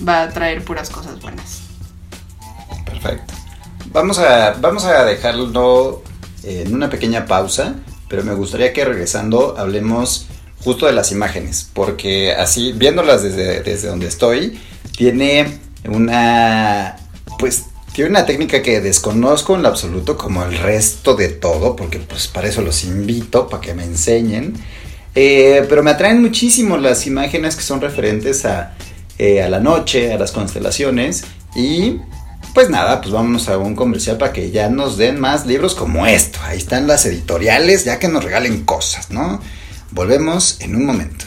va 0.07 0.23
a 0.23 0.29
traer 0.29 0.63
puras 0.63 0.89
cosas 0.89 1.21
buenas. 1.21 1.61
Perfecto. 2.85 3.33
Vamos 3.91 4.17
a, 4.19 4.53
vamos 4.59 4.85
a 4.85 5.05
dejarlo 5.05 6.03
en 6.43 6.73
una 6.73 6.89
pequeña 6.89 7.25
pausa, 7.25 7.75
pero 8.07 8.23
me 8.23 8.33
gustaría 8.33 8.73
que 8.73 8.85
regresando 8.85 9.55
hablemos 9.57 10.27
justo 10.63 10.85
de 10.85 10.93
las 10.93 11.11
imágenes, 11.11 11.69
porque 11.73 12.33
así, 12.33 12.71
viéndolas 12.71 13.21
desde, 13.21 13.61
desde 13.61 13.89
donde 13.89 14.07
estoy, 14.07 14.59
tiene 14.95 15.59
una, 15.85 16.95
pues, 17.37 17.65
tiene 17.93 18.09
una 18.09 18.25
técnica 18.25 18.61
que 18.61 18.81
desconozco 18.81 19.55
en 19.55 19.61
lo 19.61 19.67
absoluto, 19.67 20.17
como 20.17 20.43
el 20.43 20.57
resto 20.57 21.15
de 21.15 21.29
todo, 21.29 21.75
porque 21.75 21.99
pues 21.99 22.27
para 22.27 22.47
eso 22.47 22.61
los 22.61 22.83
invito, 22.83 23.47
para 23.47 23.61
que 23.61 23.73
me 23.73 23.83
enseñen. 23.83 24.55
Eh, 25.15 25.63
pero 25.69 25.83
me 25.83 25.91
atraen 25.91 26.21
muchísimo 26.21 26.77
las 26.77 27.05
imágenes 27.05 27.55
que 27.55 27.61
son 27.61 27.81
referentes 27.81 28.45
a, 28.45 28.73
eh, 29.17 29.41
a 29.41 29.49
la 29.49 29.59
noche, 29.59 30.13
a 30.13 30.17
las 30.17 30.31
constelaciones 30.31 31.23
y 31.55 31.99
pues 32.53 32.69
nada, 32.69 33.01
pues 33.01 33.11
vámonos 33.11 33.49
a 33.49 33.57
un 33.57 33.75
comercial 33.75 34.17
para 34.17 34.31
que 34.31 34.51
ya 34.51 34.69
nos 34.69 34.97
den 34.97 35.19
más 35.19 35.45
libros 35.45 35.73
como 35.73 36.05
esto. 36.05 36.39
Ahí 36.43 36.57
están 36.57 36.85
las 36.85 37.05
editoriales, 37.05 37.83
ya 37.83 37.97
que 37.97 38.07
nos 38.07 38.23
regalen 38.23 38.63
cosas, 38.63 39.09
¿no? 39.09 39.41
Volvemos 39.91 40.57
en 40.59 40.75
un 40.75 40.85
momento. 40.85 41.25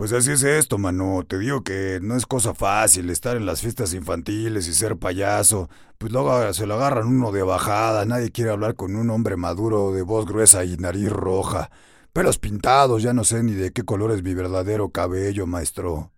Pues 0.00 0.14
así 0.14 0.30
es 0.30 0.42
esto, 0.44 0.78
mano. 0.78 1.26
Te 1.28 1.38
digo 1.38 1.62
que 1.62 1.98
no 2.00 2.16
es 2.16 2.24
cosa 2.24 2.54
fácil 2.54 3.10
estar 3.10 3.36
en 3.36 3.44
las 3.44 3.60
fiestas 3.60 3.92
infantiles 3.92 4.66
y 4.66 4.72
ser 4.72 4.96
payaso. 4.96 5.68
Pues 5.98 6.10
luego 6.10 6.54
se 6.54 6.66
lo 6.66 6.76
agarran 6.76 7.08
uno 7.08 7.32
de 7.32 7.42
bajada. 7.42 8.06
Nadie 8.06 8.30
quiere 8.30 8.50
hablar 8.50 8.76
con 8.76 8.96
un 8.96 9.10
hombre 9.10 9.36
maduro 9.36 9.92
de 9.92 10.00
voz 10.00 10.24
gruesa 10.24 10.64
y 10.64 10.78
nariz 10.78 11.10
roja. 11.10 11.70
Pelos 12.14 12.38
pintados, 12.38 13.02
ya 13.02 13.12
no 13.12 13.24
sé 13.24 13.42
ni 13.42 13.52
de 13.52 13.72
qué 13.72 13.82
color 13.82 14.12
es 14.12 14.22
mi 14.22 14.32
verdadero 14.32 14.88
cabello, 14.88 15.46
maestro. 15.46 16.12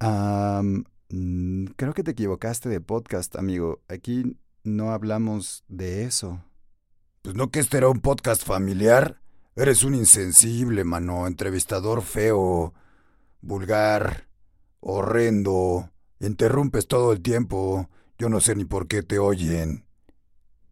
Mm, 0.00 1.66
creo 1.76 1.92
que 1.94 2.02
te 2.02 2.10
equivocaste 2.10 2.70
de 2.70 2.80
podcast, 2.80 3.36
amigo. 3.36 3.82
Aquí 3.86 4.36
no 4.64 4.90
hablamos 4.90 5.62
de 5.68 6.02
eso. 6.02 6.42
Pues 7.22 7.36
no 7.36 7.52
que 7.52 7.60
este 7.60 7.76
era 7.76 7.88
un 7.88 8.00
podcast 8.00 8.44
familiar. 8.44 9.22
Eres 9.54 9.84
un 9.84 9.94
insensible, 9.94 10.82
mano. 10.82 11.28
Entrevistador 11.28 12.02
feo, 12.02 12.74
vulgar, 13.42 14.28
horrendo. 14.80 15.90
Interrumpes 16.20 16.86
todo 16.86 17.12
el 17.12 17.20
tiempo. 17.20 17.90
Yo 18.18 18.28
no 18.28 18.40
sé 18.40 18.54
ni 18.54 18.64
por 18.64 18.86
qué 18.86 19.02
te 19.02 19.18
oyen. 19.18 19.84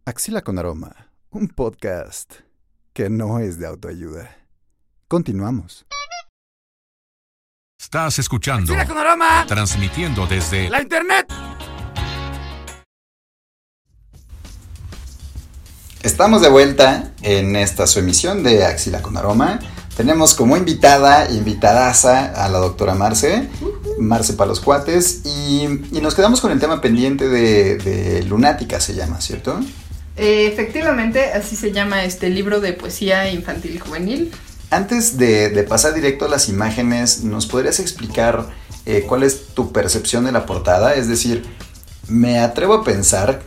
Axila 0.05 0.43
con 0.43 0.59
aroma, 0.59 1.13
un 1.31 1.49
podcast 1.49 2.33
que 2.93 3.11
no 3.11 3.39
es 3.39 3.59
de 3.59 3.67
autoayuda. 3.67 4.37
Continuamos. 5.09 5.87
Estás 7.79 8.19
escuchando, 8.19 8.73
¡Mira 8.73 8.87
con 8.87 8.99
aroma! 8.99 9.45
transmitiendo 9.49 10.27
desde 10.27 10.69
¡La 10.69 10.83
internet! 10.83 11.27
Estamos 16.03 16.43
de 16.43 16.49
vuelta 16.49 17.13
en 17.23 17.57
esta 17.57 17.87
su 17.87 17.99
emisión 17.99 18.43
de 18.43 18.65
Axila 18.65 19.03
con 19.03 19.17
Aroma. 19.17 19.59
Tenemos 20.01 20.33
como 20.33 20.57
invitada, 20.57 21.31
invitadaza 21.31 22.33
a 22.43 22.49
la 22.49 22.57
doctora 22.57 22.95
Marce, 22.95 23.51
Marce 23.99 24.33
para 24.33 24.49
los 24.49 24.59
cuates, 24.61 25.21
y, 25.27 25.65
y 25.93 26.01
nos 26.01 26.15
quedamos 26.15 26.41
con 26.41 26.51
el 26.53 26.59
tema 26.59 26.81
pendiente 26.81 27.29
de, 27.29 27.77
de 27.77 28.23
Lunática, 28.23 28.81
se 28.81 28.95
llama, 28.95 29.21
¿cierto? 29.21 29.61
Eh, 30.17 30.47
efectivamente, 30.47 31.35
así 31.35 31.55
se 31.55 31.73
llama 31.73 32.03
este 32.05 32.31
libro 32.31 32.63
de 32.63 32.73
poesía 32.73 33.31
infantil 33.31 33.75
y 33.75 33.79
juvenil. 33.79 34.33
Antes 34.71 35.19
de, 35.19 35.51
de 35.51 35.63
pasar 35.65 35.93
directo 35.93 36.25
a 36.25 36.29
las 36.29 36.49
imágenes, 36.49 37.23
¿nos 37.23 37.45
podrías 37.45 37.79
explicar 37.79 38.47
eh, 38.87 39.05
cuál 39.07 39.23
es 39.23 39.49
tu 39.49 39.71
percepción 39.71 40.25
de 40.25 40.33
la 40.33 40.47
portada? 40.47 40.95
Es 40.95 41.09
decir, 41.09 41.45
me 42.09 42.41
atrevo 42.41 42.73
a 42.73 42.85
pensar 42.85 43.43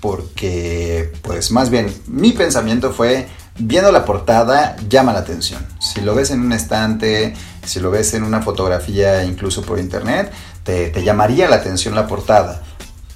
porque, 0.00 1.12
pues 1.22 1.50
más 1.50 1.68
bien, 1.68 1.92
mi 2.06 2.30
pensamiento 2.30 2.92
fue, 2.92 3.26
viendo 3.58 3.92
la 3.92 4.04
portada, 4.04 4.76
llama 4.88 5.12
la 5.12 5.20
atención. 5.20 5.64
Si 5.80 6.00
lo 6.00 6.14
ves 6.14 6.30
en 6.30 6.40
un 6.40 6.52
estante, 6.52 7.34
si 7.64 7.80
lo 7.80 7.90
ves 7.90 8.14
en 8.14 8.22
una 8.24 8.42
fotografía, 8.42 9.24
incluso 9.24 9.62
por 9.62 9.78
internet, 9.78 10.32
te, 10.64 10.88
te 10.90 11.02
llamaría 11.04 11.48
la 11.48 11.56
atención 11.56 11.94
la 11.94 12.06
portada. 12.06 12.62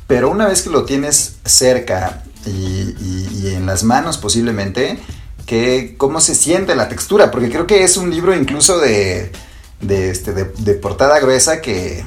Pero 0.07 0.31
una 0.31 0.47
vez 0.47 0.63
que 0.63 0.71
lo 0.71 0.85
tienes 0.85 1.37
cerca 1.45 2.23
y, 2.47 2.51
y- 2.51 3.29
y 3.43 3.55
en 3.55 3.65
las 3.67 3.85
manos 3.85 4.19
posiblemente, 4.19 4.99
que, 5.47 5.95
¿cómo 5.99 6.21
se 6.21 6.35
siente 6.35 6.75
la 6.75 6.89
textura? 6.89 7.31
Porque 7.31 7.49
creo 7.51 7.67
que 7.67 7.83
es 7.85 7.97
un 7.97 8.11
libro 8.11 8.35
incluso 8.35 8.79
de, 8.79 9.33
de, 9.81 10.11
este, 10.11 10.33
de, 10.33 10.45
de 10.59 10.75
portada 10.75 11.19
gruesa 11.21 11.61
que... 11.61 12.05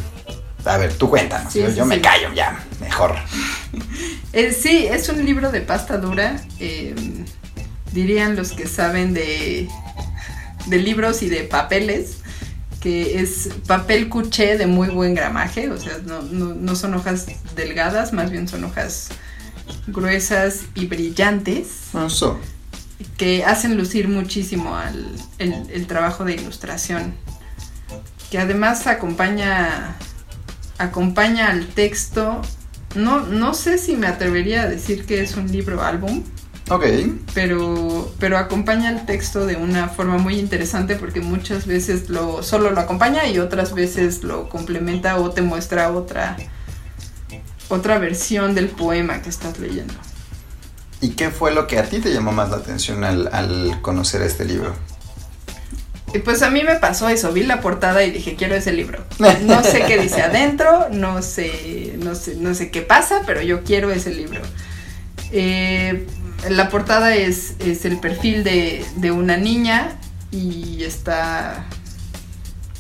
A 0.65 0.77
ver, 0.77 0.93
tú 0.93 1.09
cuéntanos. 1.09 1.53
Sí, 1.53 1.59
yo 1.61 1.71
sí, 1.71 1.81
me 1.83 2.01
callo 2.01 2.33
ya, 2.33 2.63
mejor. 2.79 3.15
Eh, 4.33 4.51
sí, 4.53 4.85
es 4.85 5.09
un 5.09 5.25
libro 5.25 5.51
de 5.51 5.61
pasta 5.61 5.97
dura. 5.97 6.39
eh, 6.59 6.93
dirían 7.93 8.35
los 8.35 8.51
que 8.51 8.67
saben 8.67 9.13
de, 9.13 9.67
de 10.67 10.77
libros 10.79 11.21
y 11.23 11.29
de 11.29 11.43
papeles, 11.43 12.17
que 12.81 13.19
es 13.21 13.49
papel 13.65 14.07
cuché 14.09 14.57
de 14.57 14.67
muy 14.67 14.89
buen 14.89 15.15
gramaje, 15.15 15.69
o 15.71 15.77
sea, 15.79 15.97
no, 16.05 16.21
no- 16.21 16.53
no 16.53 16.75
son 16.75 16.93
hojas 16.93 17.25
delgadas, 17.55 18.13
más 18.13 18.29
bien 18.31 18.47
son 18.47 18.63
hojas 18.65 19.09
gruesas 19.87 20.61
y 20.75 20.85
brillantes, 20.85 21.67
Eso. 22.05 22.39
que 23.17 23.43
hacen 23.45 23.77
lucir 23.77 24.07
muchísimo 24.07 24.75
al, 24.77 25.07
el, 25.39 25.53
el 25.71 25.87
trabajo 25.87 26.23
de 26.23 26.35
ilustración, 26.35 27.13
que 28.29 28.37
además 28.37 28.85
acompaña, 28.87 29.95
acompaña 30.77 31.49
al 31.49 31.67
texto. 31.67 32.41
No, 32.95 33.21
no 33.21 33.53
sé 33.53 33.77
si 33.77 33.95
me 33.95 34.07
atrevería 34.07 34.63
a 34.63 34.67
decir 34.67 35.05
que 35.05 35.21
es 35.21 35.35
un 35.35 35.51
libro 35.51 35.81
álbum, 35.83 36.23
Ok. 36.69 36.85
pero, 37.33 38.11
pero 38.19 38.37
acompaña 38.37 38.89
el 38.89 39.05
texto 39.05 39.45
de 39.45 39.55
una 39.55 39.87
forma 39.87 40.17
muy 40.17 40.37
interesante 40.37 40.95
porque 40.95 41.21
muchas 41.21 41.65
veces 41.65 42.09
lo, 42.09 42.43
solo 42.43 42.71
lo 42.71 42.81
acompaña 42.81 43.25
y 43.27 43.39
otras 43.39 43.73
veces 43.73 44.23
lo 44.23 44.49
complementa 44.49 45.17
o 45.17 45.31
te 45.31 45.41
muestra 45.41 45.91
otra, 45.91 46.35
otra 47.69 47.99
versión 47.99 48.53
del 48.53 48.67
poema 48.67 49.21
que 49.21 49.29
estás 49.29 49.59
leyendo. 49.59 49.93
¿Y 50.99 51.11
qué 51.11 51.29
fue 51.29 51.53
lo 51.53 51.67
que 51.67 51.79
a 51.79 51.83
ti 51.83 51.99
te 51.99 52.11
llamó 52.11 52.31
más 52.31 52.49
la 52.49 52.57
atención 52.57 53.03
al, 53.03 53.29
al 53.31 53.81
conocer 53.81 54.21
este 54.23 54.43
libro? 54.45 54.73
Y 56.13 56.19
pues 56.19 56.41
a 56.41 56.49
mí 56.49 56.63
me 56.63 56.75
pasó 56.75 57.09
eso, 57.09 57.31
vi 57.33 57.43
la 57.43 57.61
portada 57.61 58.03
y 58.03 58.11
dije, 58.11 58.35
quiero 58.35 58.55
ese 58.55 58.71
libro. 58.71 59.03
No 59.43 59.63
sé 59.63 59.83
qué 59.87 59.97
dice 59.99 60.21
adentro, 60.23 60.87
no 60.91 61.21
sé, 61.21 61.95
no 61.99 62.15
sé, 62.15 62.35
no 62.35 62.53
sé 62.53 62.71
qué 62.71 62.81
pasa, 62.81 63.21
pero 63.25 63.41
yo 63.41 63.63
quiero 63.63 63.91
ese 63.91 64.11
libro. 64.11 64.41
Eh, 65.31 66.07
la 66.49 66.69
portada 66.69 67.15
es, 67.15 67.55
es 67.59 67.85
el 67.85 67.99
perfil 67.99 68.43
de, 68.43 68.85
de 68.97 69.11
una 69.11 69.37
niña 69.37 69.97
y 70.31 70.83
está... 70.83 71.65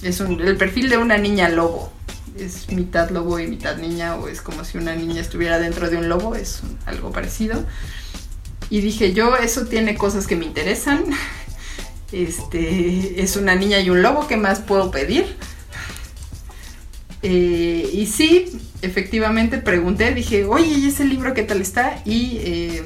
Es 0.03 0.19
el 0.19 0.57
perfil 0.57 0.89
de 0.89 0.97
una 0.97 1.17
niña 1.17 1.49
lobo. 1.49 1.91
Es 2.37 2.69
mitad 2.69 3.09
lobo 3.09 3.39
y 3.39 3.47
mitad 3.47 3.77
niña, 3.77 4.15
o 4.15 4.27
es 4.27 4.41
como 4.41 4.63
si 4.63 4.77
una 4.77 4.95
niña 4.95 5.19
estuviera 5.19 5.57
dentro 5.57 5.89
de 5.89 5.97
un 5.97 6.07
lobo, 6.07 6.35
es 6.35 6.61
algo 6.85 7.11
parecido. 7.11 7.65
Y 8.69 8.81
dije, 8.81 9.13
yo, 9.13 9.35
eso 9.37 9.65
tiene 9.65 9.95
cosas 9.95 10.27
que 10.27 10.35
me 10.35 10.45
interesan. 10.45 11.03
Este 12.09 13.21
es 13.21 13.35
una 13.35 13.55
niña 13.55 13.81
y 13.81 13.89
un 13.89 14.01
lobo, 14.01 14.27
¿qué 14.27 14.37
más 14.37 14.59
puedo 14.59 14.91
pedir? 14.91 15.35
Eh, 17.21 17.89
y 17.91 18.05
sí, 18.05 18.61
efectivamente 18.81 19.57
pregunté, 19.57 20.13
dije, 20.13 20.45
oye, 20.45 20.67
¿y 20.67 20.87
ese 20.87 21.03
libro 21.03 21.33
qué 21.33 21.43
tal 21.43 21.59
está? 21.59 22.01
Y 22.05 22.37
eh, 22.39 22.83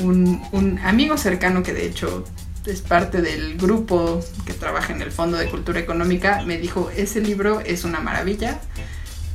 un, 0.00 0.78
amigo 0.82 1.16
cercano 1.16 1.62
que 1.62 1.72
de 1.72 1.86
hecho 1.86 2.24
es 2.66 2.80
parte 2.80 3.22
del 3.22 3.56
grupo 3.56 4.20
que 4.46 4.52
trabaja 4.52 4.92
en 4.92 5.02
el 5.02 5.10
Fondo 5.10 5.36
de 5.36 5.48
Cultura 5.48 5.80
Económica 5.80 6.42
me 6.46 6.58
dijo, 6.58 6.90
ese 6.96 7.20
libro 7.20 7.60
es 7.60 7.84
una 7.84 8.00
maravilla. 8.00 8.60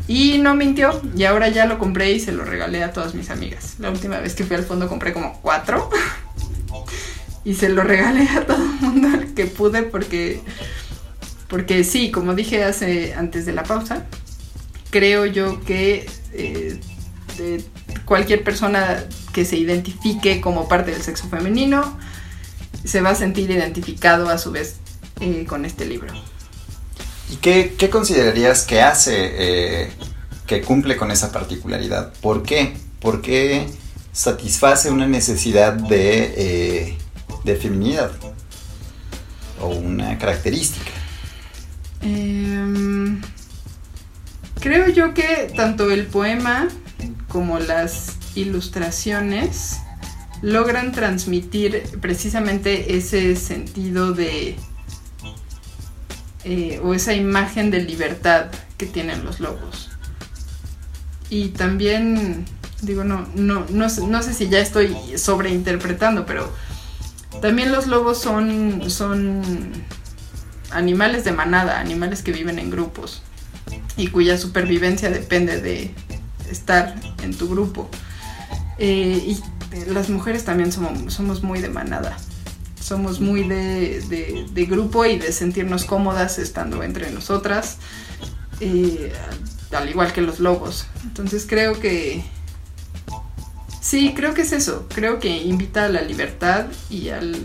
Y 0.09 0.37
no 0.37 0.55
mintió, 0.55 1.01
y 1.17 1.25
ahora 1.25 1.49
ya 1.49 1.65
lo 1.65 1.79
compré 1.79 2.11
y 2.11 2.21
se 2.21 2.31
lo 2.31 2.45
regalé 2.45 2.81
a 2.81 2.93
todas 2.93 3.13
mis 3.13 3.29
amigas. 3.29 3.75
La 3.79 3.91
última 3.91 4.19
vez 4.19 4.35
que 4.35 4.45
fui 4.45 4.55
al 4.55 4.63
fondo 4.63 4.87
compré 4.87 5.11
como 5.11 5.41
cuatro. 5.41 5.89
y 7.43 7.53
se 7.55 7.67
lo 7.67 7.83
regalé 7.83 8.27
a 8.29 8.45
todo 8.45 8.63
el 8.63 8.79
mundo 8.79 9.09
que 9.35 9.45
pude 9.45 9.83
porque 9.83 10.41
porque 11.47 11.83
sí, 11.83 12.11
como 12.11 12.33
dije 12.33 12.63
hace 12.63 13.13
antes 13.13 13.45
de 13.45 13.53
la 13.53 13.63
pausa, 13.63 14.05
creo 14.89 15.25
yo 15.25 15.61
que 15.63 16.09
eh, 16.33 16.79
cualquier 18.07 18.43
persona 18.43 19.03
que 19.33 19.45
se 19.45 19.57
identifique 19.57 20.41
como 20.41 20.67
parte 20.67 20.91
del 20.91 21.01
sexo 21.03 21.27
femenino 21.27 21.97
se 22.85 23.01
va 23.01 23.11
a 23.11 23.15
sentir 23.15 23.51
identificado 23.51 24.29
a 24.29 24.37
su 24.37 24.51
vez 24.51 24.77
eh, 25.19 25.45
con 25.45 25.65
este 25.65 25.85
libro. 25.85 26.13
¿Y 27.29 27.35
qué, 27.35 27.75
qué 27.77 27.89
considerarías 27.89 28.63
que 28.63 28.81
hace, 28.81 29.13
eh, 29.17 29.91
que 30.45 30.61
cumple 30.61 30.95
con 30.95 31.11
esa 31.11 31.33
particularidad? 31.33 32.13
¿Por 32.21 32.43
qué? 32.43 32.77
¿Por 33.01 33.21
qué 33.21 33.67
satisface 34.13 34.89
una 34.89 35.05
necesidad 35.05 35.73
de, 35.73 36.33
eh, 36.37 36.97
de 37.43 37.55
feminidad? 37.57 38.11
O 39.59 39.67
una 39.67 40.17
característica. 40.17 40.91
Em, 42.01 43.21
creo 44.61 44.87
yo 44.89 45.13
que 45.13 45.51
tanto 45.55 45.91
el 45.91 46.05
poema 46.05 46.69
como 47.29 47.59
las 47.59 48.15
ilustraciones 48.35 49.77
logran 50.41 50.91
transmitir 50.91 51.83
precisamente 51.99 52.97
ese 52.97 53.35
sentido 53.35 54.13
de 54.13 54.55
eh, 56.43 56.79
o 56.83 56.93
esa 56.93 57.13
imagen 57.13 57.71
de 57.71 57.81
libertad 57.81 58.47
que 58.77 58.85
tienen 58.85 59.25
los 59.25 59.39
lobos. 59.39 59.89
Y 61.29 61.49
también 61.49 62.45
digo 62.81 63.03
no 63.03 63.27
no 63.35 63.65
no 63.69 63.89
sé, 63.89 64.05
no 64.05 64.21
sé 64.21 64.33
si 64.33 64.47
ya 64.47 64.59
estoy 64.59 64.95
sobreinterpretando, 65.17 66.25
pero 66.25 66.53
también 67.41 67.71
los 67.71 67.87
lobos 67.87 68.19
son 68.19 68.89
son 68.89 69.41
animales 70.71 71.23
de 71.23 71.31
manada, 71.31 71.79
animales 71.79 72.21
que 72.21 72.31
viven 72.31 72.59
en 72.59 72.69
grupos 72.69 73.23
y 73.95 74.07
cuya 74.07 74.37
supervivencia 74.37 75.09
depende 75.09 75.59
de 75.59 75.91
estar 76.49 76.95
en 77.23 77.35
tu 77.35 77.47
grupo. 77.49 77.89
Eh, 78.77 79.23
y 79.25 79.41
las 79.91 80.09
mujeres 80.09 80.45
también 80.45 80.71
somos, 80.71 81.13
somos 81.13 81.43
muy 81.43 81.59
de 81.59 81.69
manada, 81.69 82.17
somos 82.79 83.19
muy 83.19 83.43
de, 83.47 84.01
de- 84.53 84.65
grupo 84.65 85.05
y 85.05 85.17
de 85.17 85.31
sentirnos 85.31 85.85
cómodas 85.85 86.39
estando 86.39 86.83
entre 86.83 87.11
nosotras, 87.11 87.77
eh, 88.59 89.11
al 89.71 89.89
igual 89.89 90.13
que 90.13 90.21
los 90.21 90.39
lobos. 90.39 90.85
Entonces 91.03 91.45
creo 91.47 91.79
que... 91.79 92.23
Sí, 93.81 94.13
creo 94.13 94.33
que 94.33 94.41
es 94.41 94.51
eso. 94.51 94.85
Creo 94.93 95.17
que 95.19 95.29
invita 95.43 95.85
a 95.85 95.89
la 95.89 96.01
libertad 96.01 96.65
y 96.89 97.09
al 97.09 97.37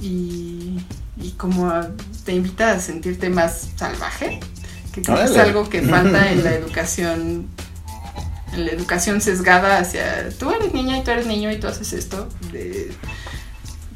y, 0.00 0.78
y 1.16 1.30
como 1.36 1.72
te 2.24 2.34
invita 2.34 2.72
a 2.72 2.80
sentirte 2.80 3.30
más 3.30 3.68
salvaje, 3.76 4.40
que 4.92 5.02
creo 5.02 5.16
que 5.16 5.24
es 5.24 5.36
algo 5.38 5.68
que 5.68 5.82
falta 5.82 6.30
en 6.32 6.44
la 6.44 6.52
educación, 6.54 7.48
en 8.52 8.66
la 8.66 8.72
educación 8.72 9.20
sesgada 9.20 9.78
hacia 9.78 10.28
tú 10.38 10.50
eres 10.50 10.72
niña 10.74 10.98
y 10.98 11.02
tú 11.04 11.10
eres 11.10 11.26
niño 11.26 11.50
y 11.50 11.58
tú 11.58 11.66
haces 11.68 11.92
esto. 11.92 12.28
De- 12.52 12.92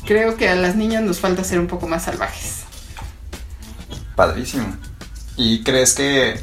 creo 0.06 0.36
que 0.36 0.48
a 0.48 0.54
las 0.54 0.76
niñas 0.76 1.02
nos 1.02 1.18
falta 1.20 1.42
ser 1.44 1.58
un 1.60 1.66
poco 1.66 1.86
más 1.88 2.04
salvajes. 2.04 2.60
Padrísimo. 4.14 4.76
¿Y 5.36 5.62
crees 5.62 5.92
que 5.94 6.40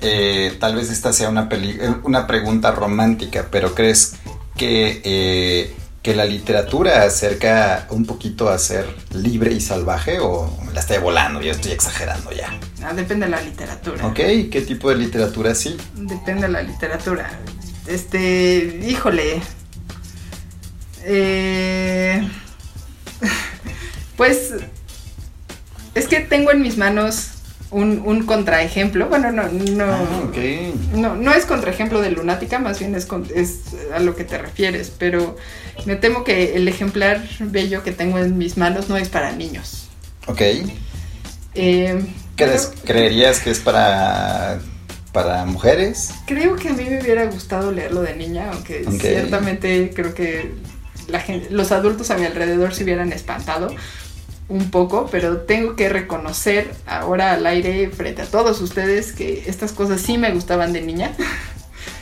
eh, 0.00 0.56
tal 0.58 0.74
vez 0.74 0.90
esta 0.90 1.12
sea 1.12 1.28
una, 1.28 1.48
peli- 1.48 1.78
eh, 1.80 1.94
una 2.02 2.26
pregunta 2.26 2.72
romántica, 2.72 3.46
pero 3.50 3.74
crees 3.74 4.14
que, 4.56 5.00
eh, 5.04 5.76
que 6.02 6.16
la 6.16 6.24
literatura 6.24 7.04
acerca 7.04 7.86
un 7.90 8.04
poquito 8.06 8.48
a 8.48 8.58
ser 8.58 8.86
libre 9.12 9.52
y 9.52 9.60
salvaje 9.60 10.18
o 10.20 10.50
la 10.74 10.80
estoy 10.80 10.98
volando? 10.98 11.40
Yo 11.40 11.52
estoy 11.52 11.70
exagerando 11.72 12.32
ya. 12.32 12.48
Ah, 12.84 12.92
depende 12.94 13.26
de 13.26 13.30
la 13.30 13.40
literatura. 13.42 14.06
¿Ok? 14.06 14.16
¿Qué 14.16 14.64
tipo 14.66 14.90
de 14.90 14.96
literatura 14.96 15.54
sí? 15.54 15.76
Depende 15.94 16.42
de 16.46 16.52
la 16.52 16.62
literatura. 16.62 17.30
Este, 17.86 18.80
híjole. 18.86 19.40
Eh, 21.04 22.22
pues 24.16 24.52
es 25.94 26.06
que 26.08 26.20
tengo 26.20 26.50
en 26.50 26.62
mis 26.62 26.76
manos 26.76 27.28
un, 27.70 28.02
un 28.04 28.24
contraejemplo. 28.24 29.08
Bueno, 29.08 29.32
no, 29.32 29.48
no, 29.48 29.84
Ah, 29.84 30.04
ok. 30.28 30.36
no, 30.94 31.16
no 31.16 31.32
es 31.32 31.44
contraejemplo 31.46 32.00
de 32.00 32.10
lunática, 32.10 32.58
más 32.58 32.78
bien 32.78 32.94
es, 32.94 33.06
con- 33.06 33.28
es 33.34 33.60
a 33.94 33.98
lo 34.00 34.14
que 34.14 34.24
te 34.24 34.38
refieres, 34.38 34.92
pero 34.96 35.36
me 35.86 35.96
temo 35.96 36.24
que 36.24 36.54
el 36.56 36.68
ejemplar 36.68 37.22
bello 37.40 37.82
que 37.82 37.92
tengo 37.92 38.18
en 38.18 38.38
mis 38.38 38.56
manos 38.56 38.88
no 38.88 38.96
es 38.96 39.08
para 39.08 39.32
niños. 39.32 39.88
Ok. 40.26 40.40
Eh, 41.54 42.04
¿Crees- 42.36 42.66
creo- 42.68 42.82
¿Creerías 42.84 43.40
que 43.40 43.50
es 43.50 43.60
para, 43.60 44.60
para 45.12 45.44
mujeres? 45.44 46.10
Creo 46.26 46.56
que 46.56 46.68
a 46.70 46.72
mí 46.72 46.84
me 46.88 47.00
hubiera 47.00 47.26
gustado 47.26 47.72
leerlo 47.72 48.02
de 48.02 48.16
niña, 48.16 48.50
aunque 48.52 48.84
ciertamente 49.00 49.92
creo 49.94 50.14
que 50.14 50.52
la 51.08 51.20
gente, 51.20 51.48
los 51.50 51.72
adultos 51.72 52.10
a 52.10 52.16
mi 52.16 52.24
alrededor 52.26 52.74
se 52.74 52.84
hubieran 52.84 53.12
espantado 53.12 53.74
un 54.48 54.70
poco, 54.70 55.08
pero 55.10 55.38
tengo 55.38 55.76
que 55.76 55.88
reconocer 55.88 56.72
ahora 56.86 57.32
al 57.32 57.46
aire 57.46 57.90
frente 57.90 58.22
a 58.22 58.26
todos 58.26 58.60
ustedes 58.60 59.12
que 59.12 59.44
estas 59.46 59.72
cosas 59.72 60.00
sí 60.00 60.18
me 60.18 60.30
gustaban 60.32 60.72
de 60.72 60.82
niña. 60.82 61.12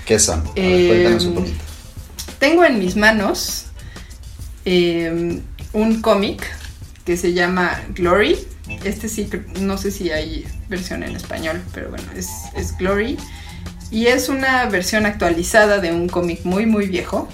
¿Qué 0.04 0.18
son? 0.18 0.40
A 0.40 0.44
ver, 0.44 0.52
Eh, 0.56 0.88
cuéntanos 0.88 1.24
un 1.26 1.34
poquito. 1.34 1.64
Tengo 2.38 2.64
en 2.64 2.78
mis 2.78 2.96
manos 2.96 3.66
eh, 4.64 5.40
un 5.72 6.00
cómic 6.02 6.42
que 7.04 7.16
se 7.16 7.32
llama 7.32 7.80
Glory. 7.94 8.38
Este 8.84 9.08
sí, 9.08 9.28
no 9.60 9.78
sé 9.78 9.90
si 9.90 10.10
hay 10.10 10.46
versión 10.68 11.02
en 11.02 11.16
español, 11.16 11.62
pero 11.74 11.90
bueno, 11.90 12.04
es, 12.14 12.28
es 12.56 12.76
Glory. 12.76 13.18
Y 13.90 14.06
es 14.06 14.28
una 14.28 14.66
versión 14.66 15.04
actualizada 15.04 15.78
de 15.78 15.92
un 15.92 16.08
cómic 16.08 16.44
muy, 16.44 16.66
muy 16.66 16.86
viejo. 16.86 17.28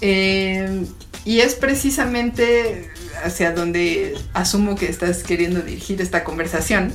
Eh, 0.00 0.86
y 1.24 1.40
es 1.40 1.54
precisamente 1.54 2.90
hacia 3.22 3.52
donde 3.52 4.16
asumo 4.32 4.76
que 4.76 4.88
estás 4.88 5.22
queriendo 5.22 5.60
dirigir 5.60 6.00
esta 6.00 6.24
conversación. 6.24 6.92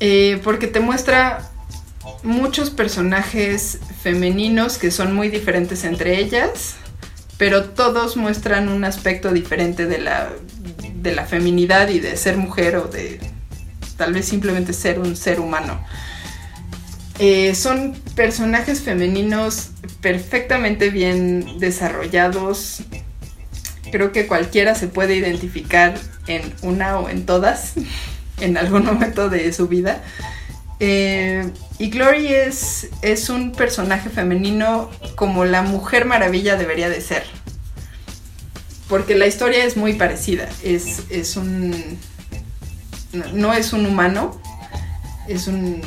Eh, 0.00 0.40
porque 0.44 0.66
te 0.66 0.80
muestra 0.80 1.50
muchos 2.22 2.70
personajes 2.70 3.78
femeninos 4.02 4.78
que 4.78 4.90
son 4.90 5.14
muy 5.14 5.28
diferentes 5.28 5.84
entre 5.84 6.18
ellas, 6.18 6.76
pero 7.38 7.64
todos 7.64 8.16
muestran 8.16 8.68
un 8.68 8.84
aspecto 8.84 9.32
diferente 9.32 9.86
de 9.86 9.98
la, 9.98 10.30
de 11.06 11.14
la 11.14 11.24
feminidad 11.24 11.88
y 11.88 12.00
de 12.00 12.16
ser 12.16 12.36
mujer 12.36 12.76
o 12.76 12.88
de 12.88 13.20
tal 13.96 14.12
vez 14.12 14.26
simplemente 14.26 14.72
ser 14.72 14.98
un 14.98 15.16
ser 15.16 15.40
humano. 15.40 15.80
Eh, 17.18 17.54
son 17.54 17.94
personajes 18.14 18.82
femeninos 18.82 19.70
perfectamente 20.02 20.90
bien 20.90 21.58
desarrollados. 21.58 22.82
Creo 23.90 24.12
que 24.12 24.26
cualquiera 24.26 24.74
se 24.74 24.88
puede 24.88 25.14
identificar 25.14 25.94
en 26.26 26.52
una 26.62 26.98
o 26.98 27.08
en 27.08 27.24
todas 27.24 27.74
en 28.40 28.56
algún 28.58 28.84
momento 28.84 29.30
de 29.30 29.52
su 29.52 29.68
vida. 29.68 30.02
Eh, 30.78 31.48
y 31.78 31.88
Glory 31.88 32.34
es, 32.34 32.90
es 33.00 33.30
un 33.30 33.52
personaje 33.52 34.10
femenino 34.10 34.90
como 35.14 35.46
la 35.46 35.62
Mujer 35.62 36.04
Maravilla 36.04 36.56
debería 36.56 36.90
de 36.90 37.00
ser. 37.00 37.24
Porque 38.88 39.14
la 39.16 39.26
historia 39.26 39.64
es 39.64 39.76
muy 39.76 39.94
parecida. 39.94 40.48
Es, 40.62 41.02
es 41.10 41.36
un. 41.36 41.70
No, 43.12 43.24
no 43.32 43.52
es 43.54 43.72
un 43.72 43.86
humano. 43.86 44.40
Es 45.28 45.48
un. 45.48 45.80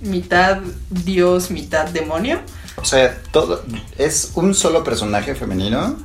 mitad 0.00 0.58
dios, 0.90 1.50
mitad 1.50 1.86
demonio. 1.88 2.40
O 2.76 2.84
sea, 2.84 3.16
todo 3.30 3.64
es 3.98 4.32
un 4.34 4.54
solo 4.54 4.84
personaje 4.84 5.34
femenino. 5.34 5.96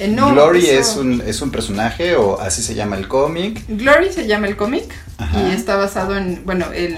Eh, 0.00 0.08
no, 0.08 0.32
Glory 0.32 0.66
eso- 0.66 0.80
es 0.80 0.96
un, 0.96 1.20
es 1.24 1.40
un 1.40 1.50
personaje 1.52 2.16
o 2.16 2.40
así 2.40 2.62
se 2.62 2.74
llama 2.74 2.96
el 2.96 3.06
cómic. 3.06 3.62
Glory 3.68 4.12
se 4.12 4.26
llama 4.26 4.48
el 4.48 4.56
cómic 4.56 4.92
y 5.48 5.52
está 5.54 5.76
basado 5.76 6.16
en, 6.16 6.42
bueno, 6.44 6.72
el, 6.72 6.96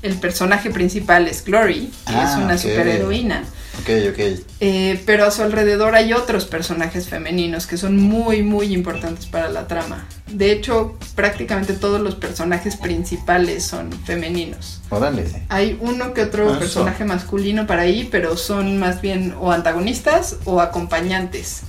el 0.00 0.14
personaje 0.14 0.70
principal 0.70 1.28
es 1.28 1.44
Glory, 1.44 1.88
que 2.06 2.14
Ah, 2.14 2.30
es 2.32 2.42
una 2.42 2.54
ok. 2.54 2.60
superheroína, 2.60 3.44
Ok, 3.84 3.90
ok. 4.12 4.40
eh, 4.60 5.02
pero 5.04 5.26
a 5.26 5.30
su 5.30 5.42
alrededor 5.42 5.94
hay 5.94 6.14
otros 6.14 6.46
personajes 6.46 7.06
femeninos 7.08 7.66
que 7.66 7.76
son 7.76 7.98
muy, 7.98 8.42
muy 8.42 8.72
importantes 8.72 9.26
para 9.26 9.50
la 9.50 9.66
trama. 9.66 10.06
De 10.26 10.52
hecho, 10.52 10.98
prácticamente 11.14 11.74
todos 11.74 12.00
los 12.00 12.14
personajes 12.14 12.76
principales 12.76 13.62
son 13.64 13.92
femeninos. 13.92 14.80
Órale. 14.88 15.26
Hay 15.50 15.76
uno 15.80 16.14
que 16.14 16.22
otro 16.22 16.48
Eso. 16.50 16.58
personaje 16.58 17.04
masculino 17.04 17.66
para 17.66 17.82
ahí, 17.82 18.08
pero 18.10 18.38
son 18.38 18.78
más 18.78 19.02
bien 19.02 19.34
o 19.38 19.52
antagonistas 19.52 20.36
o 20.46 20.62
acompañantes. 20.62 21.60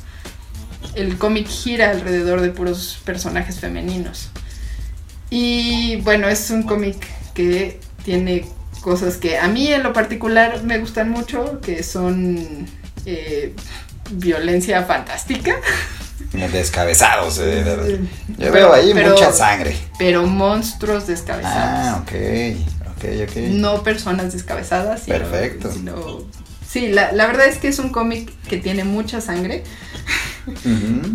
El 0.96 1.18
cómic 1.18 1.48
gira 1.48 1.90
alrededor 1.92 2.40
de 2.40 2.50
puros 2.50 2.98
personajes 3.04 3.60
femeninos. 3.60 4.30
Y 5.30 5.98
bueno, 5.98 6.30
es 6.30 6.50
un 6.50 6.64
cómic 6.64 6.96
que 7.34 7.82
tiene 8.06 8.46
cosas 8.86 9.18
que 9.18 9.40
a 9.40 9.48
mí 9.48 9.74
en 9.74 9.82
lo 9.82 9.94
particular 9.94 10.62
me 10.64 10.78
gustan 10.78 11.10
mucho, 11.10 11.60
que 11.60 11.82
son 11.82 12.68
eh, 13.08 13.56
violencia 14.12 14.84
fantástica, 14.84 15.56
Descabezados. 16.54 17.40
eh, 17.40 17.64
de- 17.64 17.98
Yo 18.28 18.36
Pero- 18.38 18.52
veo 18.54 18.74
ahí 18.74 18.92
pero- 18.94 19.12
mucha 19.16 19.32
sangre. 19.32 19.76
pero 19.98 20.28
monstruos 20.28 21.08
descabezados. 21.08 21.56
Ah, 21.58 22.04
ok. 22.04 22.12
Ok, 22.98 23.06
ok. 23.30 23.36
no 23.50 23.82
personas 23.82 24.32
descabezadas. 24.34 25.02
sino- 25.04 25.18
Perfecto. 25.18 25.72
sino- 25.74 26.24
sí, 26.70 26.90
la, 26.90 27.12
la 27.12 27.26
verdad 27.26 27.48
es 27.48 27.58
que 27.58 27.68
es 27.70 27.80
un 27.80 27.90
cómic 27.90 28.32
que 28.48 28.58
tiene 28.58 28.84
mucha 28.84 29.20
sangre. 29.20 29.64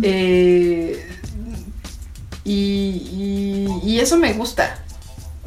Eh, 0.03 1.07
y, 2.43 2.51
y- 2.53 3.79
y 3.91 3.99
eso 4.01 4.17
me 4.17 4.33
gusta. 4.33 4.80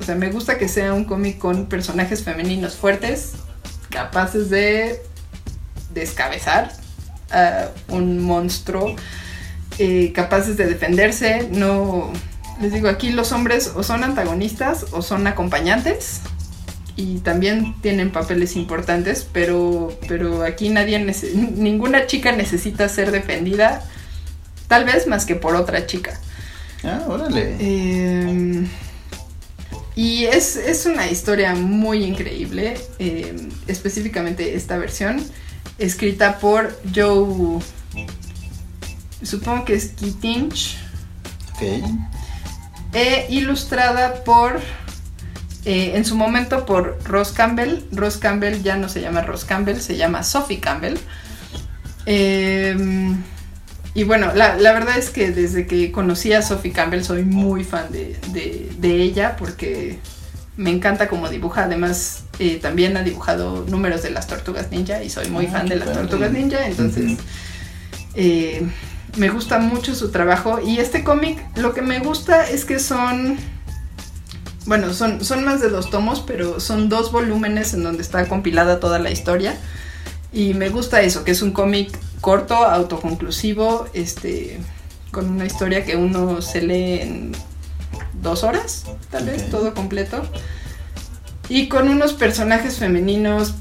O 0.04 0.06
sea, 0.06 0.16
me 0.16 0.28
gusta 0.28 0.58
que 0.58 0.68
sea 0.68 0.92
un 0.92 1.06
cómic 1.06 1.38
con 1.38 1.64
personajes 1.64 2.24
femeninos 2.24 2.74
fuertes, 2.74 3.32
capaces 3.88 4.50
de 4.50 5.00
descabezar 5.94 6.70
a 7.30 7.70
un 7.88 8.18
monstruo, 8.18 8.96
eh, 9.78 10.12
capaces 10.12 10.58
de 10.58 10.66
defenderse. 10.66 11.48
No, 11.50 12.12
les 12.60 12.74
digo, 12.74 12.90
aquí 12.90 13.12
los 13.12 13.32
hombres 13.32 13.72
o 13.74 13.82
son 13.82 14.04
antagonistas 14.04 14.84
o 14.92 15.00
son 15.00 15.26
acompañantes 15.26 16.20
y 16.96 17.20
también 17.20 17.74
tienen 17.80 18.10
papeles 18.10 18.56
importantes, 18.56 19.26
pero, 19.32 19.98
pero 20.06 20.42
aquí 20.42 20.68
nadie, 20.68 20.98
ninguna 21.32 22.06
chica 22.06 22.32
necesita 22.32 22.90
ser 22.90 23.10
defendida, 23.10 23.82
tal 24.68 24.84
vez 24.84 25.06
más 25.06 25.24
que 25.24 25.34
por 25.34 25.56
otra 25.56 25.86
chica. 25.86 26.20
Ah, 26.82 27.04
órale. 27.08 27.56
Eh, 27.58 28.66
y 29.96 30.24
es, 30.24 30.56
es 30.56 30.86
una 30.86 31.08
historia 31.08 31.54
muy 31.54 32.04
increíble, 32.04 32.74
eh, 32.98 33.34
específicamente 33.66 34.54
esta 34.54 34.76
versión, 34.76 35.22
escrita 35.78 36.38
por 36.38 36.76
Joe, 36.94 37.60
supongo 39.22 39.64
que 39.64 39.74
es 39.74 39.88
Keatinge, 39.98 40.76
Ok. 41.54 41.62
e 42.92 43.26
ilustrada 43.30 44.24
por, 44.24 44.60
eh, 45.64 45.92
en 45.94 46.04
su 46.04 46.16
momento 46.16 46.66
por 46.66 46.98
Ross 47.04 47.32
Campbell. 47.32 47.84
Ross 47.92 48.16
Campbell 48.16 48.62
ya 48.62 48.76
no 48.76 48.88
se 48.88 49.00
llama 49.00 49.22
Ross 49.22 49.44
Campbell, 49.44 49.80
se 49.80 49.96
llama 49.96 50.22
Sophie 50.22 50.60
Campbell. 50.60 50.98
Eh, 52.06 52.76
y 53.94 54.04
bueno, 54.04 54.32
la, 54.34 54.56
la 54.56 54.72
verdad 54.72 54.98
es 54.98 55.10
que 55.10 55.30
desde 55.30 55.66
que 55.66 55.92
conocí 55.92 56.32
a 56.32 56.42
Sophie 56.42 56.72
Campbell 56.72 57.02
soy 57.04 57.24
muy 57.24 57.64
fan 57.64 57.90
de, 57.92 58.16
de- 58.32 58.70
de 58.78 59.02
ella 59.02 59.36
porque 59.36 59.98
me 60.56 60.70
encanta 60.70 61.08
cómo 61.08 61.28
dibuja. 61.28 61.64
Además, 61.64 62.24
eh, 62.38 62.58
también 62.60 62.96
ha 62.96 63.02
dibujado 63.02 63.64
números 63.68 64.02
de 64.02 64.10
las 64.10 64.26
tortugas 64.26 64.70
ninja 64.70 65.02
y 65.02 65.10
soy 65.10 65.28
muy 65.28 65.46
Ah, 65.46 65.50
fan 65.52 65.68
de 65.68 65.76
las 65.76 65.92
tortugas 65.92 66.32
ninja. 66.32 66.66
Entonces, 66.66 67.18
eh, 68.14 68.66
me 69.16 69.28
gusta 69.30 69.58
mucho 69.58 69.94
su 69.94 70.10
trabajo. 70.10 70.60
Y 70.64 70.78
este 70.78 71.04
cómic, 71.04 71.38
lo 71.56 71.72
que 71.74 71.82
me 71.82 71.98
gusta 72.00 72.48
es 72.48 72.64
que 72.64 72.78
son. 72.78 73.36
Bueno, 74.66 74.94
son, 74.94 75.24
son 75.24 75.44
más 75.44 75.60
de 75.60 75.68
dos 75.68 75.90
tomos, 75.90 76.20
pero 76.26 76.58
son 76.58 76.88
dos 76.88 77.12
volúmenes 77.12 77.74
en 77.74 77.82
donde 77.82 78.02
está 78.02 78.26
compilada 78.28 78.80
toda 78.80 78.98
la 78.98 79.10
historia. 79.10 79.56
Y 80.32 80.54
me 80.54 80.68
gusta 80.70 81.02
eso, 81.02 81.22
que 81.22 81.32
es 81.32 81.42
un 81.42 81.52
cómic 81.52 81.90
corto, 82.24 82.54
autoconclusivo, 82.54 83.86
este, 83.92 84.58
con 85.10 85.28
una 85.28 85.44
historia 85.44 85.84
que 85.84 85.94
uno 85.96 86.40
se 86.40 86.62
lee 86.62 87.00
en 87.02 87.32
dos 88.14 88.44
horas, 88.44 88.86
tal 89.10 89.26
vez, 89.26 89.50
todo 89.50 89.74
completo. 89.74 90.26
Y 91.50 91.68
con 91.68 91.86
unos 91.90 92.14
personajes 92.14 92.78
femeninos 92.78 93.52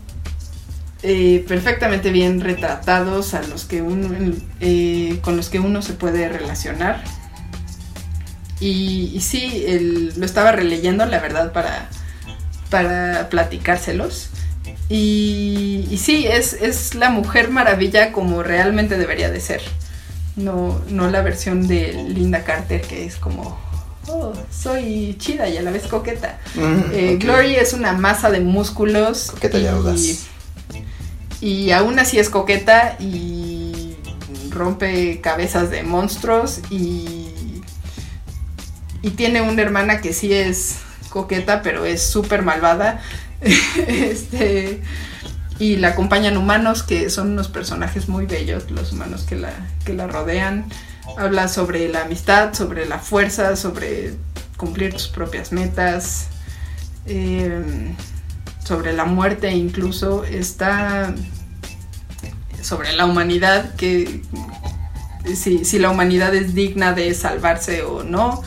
eh, 1.01 1.43
perfectamente 1.45 2.09
bien 2.11 2.39
retratados, 2.39 3.33
a 3.33 3.41
los 3.41 3.65
que 3.65 3.81
uno, 3.81 4.07
eh, 4.61 5.19
con 5.21 5.35
los 5.35 5.49
que 5.49 5.59
uno 5.59 5.81
se 5.81 5.91
puede 5.91 6.29
relacionar. 6.29 7.03
Y, 8.61 9.11
y 9.13 9.19
sí, 9.19 9.65
el- 9.67 10.13
lo 10.17 10.25
estaba 10.25 10.53
releyendo, 10.53 11.05
la 11.05 11.19
verdad, 11.19 11.51
para, 11.51 11.89
para 12.69 13.27
platicárselos. 13.29 14.29
Y, 14.89 15.87
y 15.89 15.97
sí, 15.97 16.27
es, 16.27 16.53
es 16.53 16.93
la 16.95 17.09
mujer 17.09 17.49
maravilla 17.49 18.11
como 18.11 18.43
realmente 18.43 18.97
debería 18.97 19.29
de 19.31 19.39
ser. 19.39 19.61
No, 20.35 20.81
no 20.89 21.09
la 21.09 21.21
versión 21.21 21.67
de 21.67 21.93
Linda 21.93 22.43
Carter 22.43 22.81
que 22.81 23.05
es 23.05 23.17
como 23.17 23.57
oh, 24.07 24.33
soy 24.51 25.15
chida 25.19 25.47
y 25.47 25.57
a 25.57 25.61
la 25.61 25.71
vez 25.71 25.83
coqueta. 25.87 26.39
Mm, 26.55 26.81
Eh. 26.91 27.17
Glory 27.19 27.55
es 27.55 27.73
una 27.73 27.93
masa 27.93 28.29
de 28.29 28.39
músculos. 28.39 29.31
Coqueta 29.31 29.57
y 29.59 29.67
audaz. 29.67 30.01
y 31.41 31.71
aún 31.71 31.99
así 31.99 32.19
es 32.19 32.29
coqueta 32.29 32.95
y 32.99 33.95
rompe 34.49 35.19
cabezas 35.21 35.69
de 35.71 35.83
monstruos 35.83 36.59
y, 36.69 37.61
y 39.01 39.11
tiene 39.11 39.41
una 39.41 39.61
hermana 39.61 40.01
que 40.01 40.13
sí 40.13 40.33
es 40.33 40.77
coqueta, 41.09 41.61
pero 41.61 41.85
es 41.85 42.01
súper 42.03 42.41
malvada. 42.43 43.01
este, 43.87 44.81
y 45.59 45.75
la 45.77 45.89
acompañan 45.89 46.37
humanos 46.37 46.83
que 46.83 47.09
son 47.09 47.31
unos 47.31 47.47
personajes 47.47 48.07
muy 48.09 48.25
bellos, 48.25 48.69
los 48.71 48.91
humanos 48.93 49.23
que 49.23 49.35
la, 49.35 49.53
que 49.85 49.93
la 49.93 50.07
rodean. 50.07 50.65
Habla 51.17 51.47
sobre 51.49 51.89
la 51.89 52.03
amistad, 52.03 52.53
sobre 52.53 52.85
la 52.85 52.97
fuerza, 52.99 53.55
sobre 53.55 54.13
cumplir 54.57 54.93
tus 54.93 55.07
propias 55.09 55.51
metas, 55.51 56.27
eh, 57.05 57.61
sobre 58.65 58.93
la 58.93 59.05
muerte 59.05 59.51
incluso. 59.51 60.23
Está 60.23 61.13
sobre 62.61 62.93
la 62.93 63.05
humanidad, 63.05 63.75
que 63.75 64.21
si, 65.35 65.65
si 65.65 65.79
la 65.79 65.89
humanidad 65.89 66.33
es 66.33 66.55
digna 66.55 66.93
de 66.93 67.13
salvarse 67.13 67.83
o 67.83 68.03
no. 68.03 68.41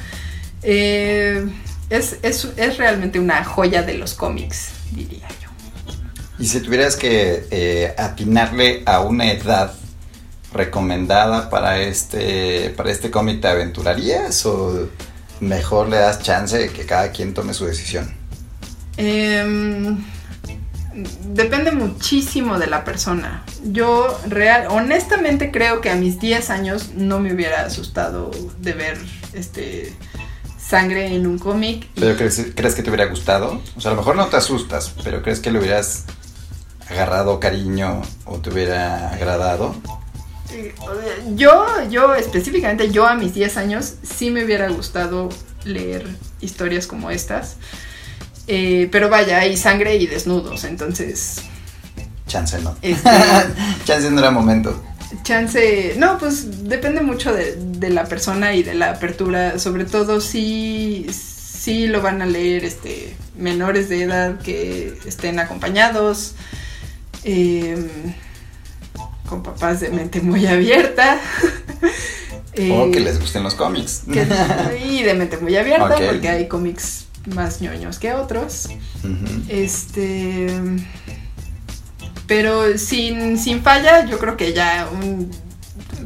Eh, 0.63 1.47
es, 1.91 2.17
es- 2.23 2.49
es 2.57 2.79
realmente 2.79 3.21
una 3.21 3.45
joya 3.45 3.83
de 3.83 3.95
los 3.95 4.15
cómics, 4.15 4.71
diría 4.93 5.29
yo. 5.41 5.49
Y 6.39 6.47
si 6.47 6.61
tuvieras 6.61 6.97
que 6.97 7.47
eh, 7.51 7.95
atinarle 7.97 8.83
a 8.85 9.01
una 9.01 9.33
edad 9.33 9.73
recomendada 10.53 11.51
para 11.51 11.81
este, 11.81 12.71
para 12.77 12.91
este 12.91 13.11
cómic, 13.11 13.41
¿te 13.41 13.49
aventurarías 13.49 14.45
o 14.47 14.89
mejor 15.41 15.89
le 15.89 15.97
das 15.97 16.21
chance 16.21 16.57
de 16.57 16.71
que 16.71 16.85
cada 16.85 17.11
quien 17.11 17.35
tome 17.35 17.55
su 17.55 17.67
decisión? 17.67 18.13
Em, 18.97 20.03
depende 21.25 21.73
muchísimo 21.73 22.59
de 22.59 22.67
la 22.67 22.85
persona. 22.85 23.45
Yo 23.65 24.19
real, 24.29 24.67
honestamente 24.71 25.51
creo 25.51 25.81
que 25.81 25.91
a 25.91 25.97
mis 25.97 26.21
10 26.21 26.51
años 26.51 26.91
no 26.95 27.19
me 27.19 27.33
hubiera 27.33 27.63
asustado 27.63 28.31
de 28.59 28.73
ver 28.73 28.99
este 29.33 29.95
sangre 30.67 31.15
en 31.15 31.27
un 31.27 31.39
cómic. 31.39 31.87
¿Pero 31.95 32.17
crees, 32.17 32.47
crees 32.55 32.75
que 32.75 32.83
te 32.83 32.91
hubiera 32.91 33.07
gustado? 33.07 33.61
O 33.77 33.81
sea, 33.81 33.91
a 33.91 33.95
lo 33.95 34.01
mejor 34.01 34.17
no 34.17 34.27
te 34.27 34.37
asustas, 34.37 34.93
pero 35.05 35.23
¿crees 35.23 35.41
que 35.41 35.51
le 35.51 35.59
hubieras 35.61 36.05
agarrado 36.91 37.41
cariño 37.41 38.03
o 38.25 38.39
te 38.39 38.51
hubiera 38.51 39.11
agradado? 39.11 39.75
Yo, 41.35 41.67
yo 41.91 42.15
específicamente, 42.15 42.91
yo 42.91 43.07
a 43.07 43.15
mis 43.15 43.35
10 43.35 43.57
años 43.57 43.95
sí 44.03 44.31
me 44.31 44.45
hubiera 44.45 44.69
gustado 44.69 45.29
leer 45.65 46.07
historias 46.41 46.87
como 46.87 47.11
estas. 47.11 47.57
Eh, 48.47 48.89
pero 48.93 49.09
vaya, 49.09 49.39
hay 49.39 49.57
sangre 49.57 49.97
y 49.97 50.07
desnudos, 50.07 50.65
entonces... 50.65 51.43
Chance 52.29 52.61
no. 52.61 52.77
Este- 52.83 53.11
Chance 53.85 54.11
no 54.11 54.21
era 54.21 54.31
momento. 54.31 54.81
Chance, 55.23 55.95
no, 55.99 56.19
pues 56.19 56.69
depende 56.69 57.01
mucho 57.01 57.33
de, 57.33 57.57
de 57.57 57.91
la 57.91 58.05
persona 58.05 58.55
y 58.55 58.63
de 58.63 58.75
la 58.75 58.91
apertura, 58.91 59.59
sobre 59.59 59.85
todo 59.85 60.21
si, 60.21 61.07
si 61.13 61.87
lo 61.87 62.03
van 62.03 62.23
a 62.23 62.27
leer 62.27 62.65
este, 62.65 63.15
menores 63.39 63.89
de 63.89 64.03
edad 64.03 64.41
que 64.41 64.95
estén 65.07 65.39
acompañados, 65.39 66.35
em, 67.25 67.87
con 69.29 69.43
papás 69.43 69.81
de 69.81 69.91
mente 69.91 70.21
muy 70.21 70.47
abierta. 70.47 71.21
O 72.59 72.87
eh, 72.87 72.91
que 72.91 73.01
les 73.01 73.21
gusten 73.21 73.43
los 73.43 73.55
cómics. 73.55 74.05
que- 74.11 74.27
y 74.91 75.03
de 75.03 75.13
mente 75.13 75.37
muy 75.37 75.55
abierta, 75.57 75.89
porque 76.11 76.27
hay 76.31 76.49
cómics 76.49 77.05
más 77.35 77.61
ñoños 77.61 77.99
que 77.99 78.15
otros. 78.15 78.71
Este. 79.47 80.47
Pero 82.27 82.77
sin, 82.79 83.39
sin 83.39 83.63
falla, 83.63 84.05
yo 84.07 84.19
creo 84.19 84.37
que 84.37 84.53
ya 84.53 84.89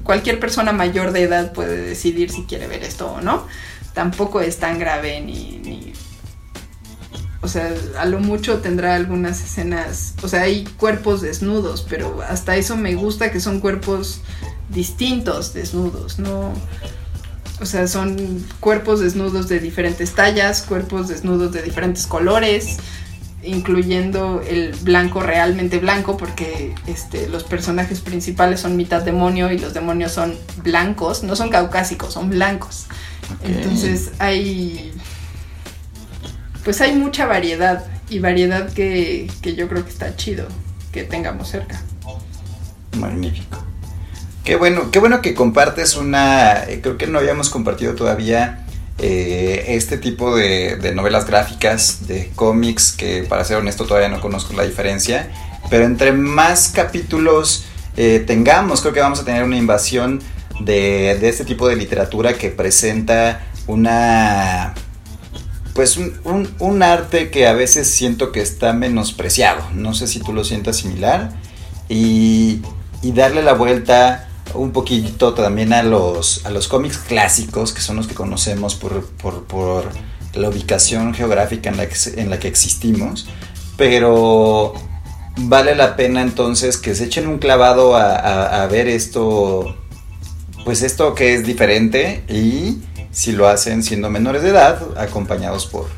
cualquier 0.04 0.38
persona 0.40 0.72
mayor 0.72 1.12
de 1.12 1.22
edad 1.22 1.52
puede 1.52 1.76
decidir 1.76 2.30
si 2.30 2.42
quiere 2.44 2.66
ver 2.66 2.82
esto 2.84 3.10
o 3.12 3.20
no. 3.20 3.46
Tampoco 3.94 4.40
es 4.40 4.58
tan 4.58 4.78
grave 4.78 5.20
ni. 5.20 5.58
ni- 5.64 5.92
o 7.42 7.48
sea, 7.48 7.72
a 7.98 8.04
lo 8.04 8.20
mucho 8.20 8.58
tendrá 8.58 8.94
algunas 8.94 9.42
escenas. 9.42 10.12
O 10.22 10.28
sea, 10.28 10.42
hay 10.42 10.64
cuerpos 10.76 11.22
desnudos, 11.22 11.86
pero 11.88 12.20
hasta 12.28 12.56
eso 12.56 12.76
me 12.76 12.94
gusta 12.94 13.32
que 13.32 13.40
son 13.40 13.60
cuerpos 13.60 14.20
distintos 14.68 15.54
desnudos, 15.54 16.18
no. 16.18 16.52
O 17.60 17.66
sea, 17.66 17.88
son 17.88 18.44
cuerpos 18.60 19.00
desnudos 19.00 19.48
de 19.48 19.58
diferentes 19.58 20.14
tallas, 20.14 20.62
cuerpos 20.62 21.08
desnudos 21.08 21.52
de 21.52 21.62
diferentes 21.62 22.06
colores, 22.06 22.76
incluyendo 23.42 24.42
el 24.46 24.74
blanco 24.82 25.20
realmente 25.20 25.78
blanco, 25.78 26.16
porque 26.16 26.74
este, 26.86 27.28
los 27.28 27.44
personajes 27.44 28.00
principales 28.00 28.60
son 28.60 28.76
mitad 28.76 29.02
demonio 29.02 29.50
y 29.50 29.58
los 29.58 29.72
demonios 29.74 30.12
son 30.12 30.36
blancos, 30.62 31.22
no 31.22 31.36
son 31.36 31.50
caucásicos, 31.50 32.12
son 32.12 32.30
blancos. 32.30 32.86
Entonces 33.42 34.12
hay. 34.18 34.92
Pues 36.64 36.80
hay 36.80 36.94
mucha 36.94 37.26
variedad 37.26 37.84
y 38.10 38.18
variedad 38.18 38.70
que, 38.72 39.30
que 39.40 39.54
yo 39.54 39.68
creo 39.68 39.84
que 39.84 39.90
está 39.90 40.16
chido 40.16 40.46
que 40.92 41.04
tengamos 41.04 41.48
cerca. 41.48 41.80
Magnífico. 42.98 43.64
Qué 44.44 44.56
bueno, 44.56 44.90
qué 44.90 44.98
bueno 44.98 45.22
que 45.22 45.34
compartes 45.34 45.96
una. 45.96 46.64
eh, 46.64 46.80
Creo 46.82 46.98
que 46.98 47.06
no 47.06 47.18
habíamos 47.18 47.50
compartido 47.50 47.94
todavía 47.94 48.66
eh, 49.00 49.64
este 49.68 49.98
tipo 49.98 50.36
de, 50.36 50.92
novelas 50.94 51.26
gráficas, 51.26 52.06
de 52.06 52.30
cómics, 52.34 52.92
que 52.92 53.22
para 53.28 53.44
ser 53.44 53.56
honesto 53.56 53.86
todavía 53.86 54.08
no 54.08 54.20
conozco 54.20 54.52
la 54.54 54.64
diferencia. 54.64 55.30
Pero 55.70 55.84
entre 55.84 56.12
más 56.12 56.68
capítulos 56.68 57.64
eh, 57.96 58.22
tengamos, 58.26 58.80
creo 58.80 58.92
que 58.92 59.00
vamos 59.00 59.20
a 59.20 59.24
tener 59.24 59.44
una 59.44 59.56
invasión 59.56 60.20
de, 60.60 61.12
este 61.28 61.44
tipo 61.44 61.68
de 61.68 61.76
literatura 61.76 62.34
que 62.34 62.50
presenta 62.50 63.46
una. 63.66 64.74
Pues 65.74 65.96
un, 65.96 66.18
un- 66.24 66.54
un 66.58 66.82
arte 66.82 67.30
que 67.30 67.46
a 67.46 67.52
veces 67.52 67.88
siento 67.88 68.32
que 68.32 68.40
está 68.42 68.72
menospreciado. 68.72 69.62
No 69.74 69.94
sé 69.94 70.06
si 70.08 70.20
tú 70.20 70.32
lo 70.32 70.44
sientas 70.44 70.76
similar. 70.76 71.30
Y, 71.88 72.60
y 73.02 73.12
darle 73.12 73.42
la 73.42 73.52
vuelta 73.54 74.28
un 74.54 74.72
poquito 74.72 75.34
también 75.34 75.72
a 75.72 75.82
los, 75.82 76.44
a 76.46 76.50
los 76.50 76.68
cómics 76.68 76.98
clásicos, 76.98 77.72
que 77.72 77.80
son 77.80 77.96
los 77.96 78.06
que 78.06 78.14
conocemos 78.14 78.74
por, 78.74 79.04
por- 79.16 79.88
la 80.34 80.48
ubicación 80.48 81.12
geográfica 81.12 81.70
en 81.70 81.76
la, 81.76 81.88
que, 81.88 81.96
en 82.16 82.30
la 82.30 82.38
que 82.38 82.46
existimos. 82.48 83.26
Pero 83.76 84.74
vale 85.36 85.74
la 85.74 85.96
pena 85.96 86.22
entonces 86.22 86.76
que 86.76 86.94
se 86.94 87.04
echen 87.06 87.26
un 87.26 87.38
clavado 87.38 87.96
a, 87.96 88.14
a- 88.14 88.62
a 88.62 88.66
ver 88.68 88.86
esto, 88.88 89.76
pues 90.64 90.82
esto 90.82 91.14
que 91.14 91.34
es 91.34 91.44
diferente 91.46 92.22
y 92.28 92.78
si 93.10 93.32
lo 93.32 93.48
hacen 93.48 93.82
siendo 93.82 94.08
menores 94.10 94.42
de 94.42 94.50
edad, 94.50 94.80
acompañados 94.96 95.66
por, 95.66 95.88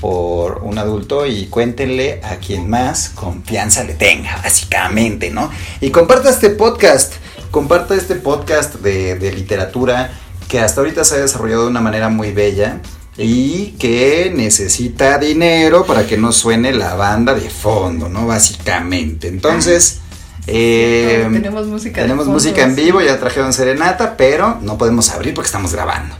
por 0.00 0.62
un 0.62 0.78
adulto 0.78 1.26
y 1.26 1.46
cuéntenle 1.46 2.20
a 2.24 2.36
quien 2.36 2.70
más 2.70 3.10
confianza 3.10 3.84
le 3.84 3.94
tenga, 3.94 4.36
básicamente, 4.42 5.30
¿no? 5.30 5.50
Y 5.80 5.90
comparta 5.90 6.30
este 6.30 6.50
podcast, 6.50 7.14
comparta 7.52 7.94
este 7.94 8.16
podcast 8.16 8.74
de, 8.76 9.14
de 9.14 9.30
literatura 9.32 10.10
que 10.48 10.58
hasta 10.58 10.80
ahorita 10.80 11.04
se 11.04 11.14
ha 11.14 11.18
desarrollado 11.18 11.62
de 11.64 11.70
una 11.70 11.80
manera 11.80 12.08
muy 12.08 12.32
bella 12.32 12.80
y 13.16 13.72
que 13.78 14.32
necesita 14.34 15.18
dinero 15.18 15.84
para 15.86 16.06
que 16.06 16.16
no 16.16 16.32
suene 16.32 16.72
la 16.72 16.94
banda 16.94 17.34
de 17.34 17.48
fondo, 17.50 18.08
¿no? 18.08 18.26
Básicamente. 18.26 19.28
Entonces... 19.28 20.00
eh, 20.46 21.28
tenemos 21.30 21.66
música 21.68 22.00
tenemos 22.02 22.24
fondo, 22.24 22.32
música 22.34 22.62
en 22.64 22.74
sí. 22.74 22.82
vivo, 22.82 23.00
ya 23.00 23.20
trajeron 23.20 23.52
serenata, 23.52 24.16
pero 24.16 24.58
no 24.62 24.76
podemos 24.78 25.10
abrir 25.10 25.34
porque 25.34 25.46
estamos 25.46 25.72
grabando. 25.72 26.14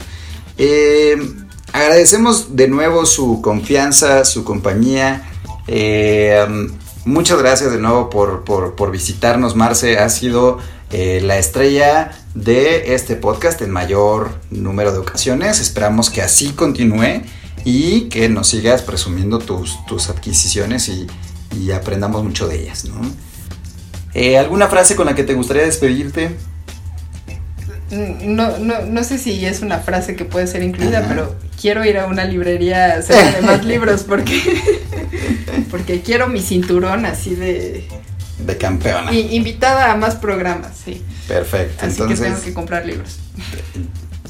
Eh, 0.57 1.17
agradecemos 1.73 2.55
de 2.55 2.67
nuevo 2.67 3.05
su 3.05 3.41
confianza, 3.41 4.23
su 4.23 4.43
compañía. 4.43 5.29
Eh, 5.67 6.45
muchas 7.05 7.39
gracias 7.39 7.71
de 7.71 7.79
nuevo 7.79 8.09
por, 8.09 8.43
por- 8.43 8.75
por 8.75 8.91
visitarnos, 8.91 9.55
Marce. 9.55 9.97
Ha 9.97 10.09
sido 10.09 10.59
eh, 10.93 11.21
la 11.21 11.39
estrella 11.39 12.11
de 12.35 12.93
este 12.93 13.15
podcast 13.15 13.61
en 13.63 13.71
mayor 13.71 14.39
número 14.51 14.91
de 14.91 14.99
ocasiones. 14.99 15.59
Esperamos 15.59 16.11
que 16.11 16.21
así 16.21 16.51
continúe 16.51 17.23
y 17.65 18.09
que 18.09 18.29
nos 18.29 18.49
sigas 18.49 18.83
presumiendo 18.83 19.39
tus, 19.39 19.83
tus 19.87 20.09
adquisiciones 20.09 20.89
y, 20.89 21.07
y 21.59 21.71
aprendamos 21.71 22.23
mucho 22.23 22.47
de 22.47 22.61
ellas, 22.61 22.85
¿no? 22.85 23.01
Eh, 24.13 24.37
¿Alguna 24.37 24.67
frase 24.67 24.95
con 24.95 25.07
la 25.07 25.15
que 25.15 25.23
te 25.23 25.33
gustaría 25.33 25.63
despedirte? 25.63 26.35
No, 27.89 28.57
no, 28.59 28.81
no 28.81 29.03
sé 29.03 29.17
si 29.17 29.45
es 29.45 29.61
una 29.61 29.79
frase 29.79 30.15
que 30.15 30.25
puede 30.25 30.47
ser 30.47 30.63
incluida, 30.63 30.99
Ajá. 30.99 31.07
pero 31.09 31.35
quiero 31.59 31.85
ir 31.85 31.97
a 31.97 32.07
una 32.07 32.25
librería 32.25 33.01
cerca 33.01 33.31
de 33.31 33.41
más 33.47 33.65
libros 33.65 34.03
porque, 34.03 34.41
porque 35.71 36.01
quiero 36.01 36.27
mi 36.27 36.41
cinturón 36.41 37.05
así 37.05 37.35
de... 37.35 37.87
De 38.39 38.57
campeona. 38.57 39.13
invitada 39.13 39.91
a 39.91 39.95
más 39.95 40.15
programas, 40.15 40.71
sí. 40.83 41.03
Perfecto. 41.27 41.85
Así 41.85 41.95
que 41.95 42.01
tengo 42.01 42.13
Entonces, 42.13 42.43
que 42.43 42.53
comprar 42.53 42.85
libros. 42.85 43.19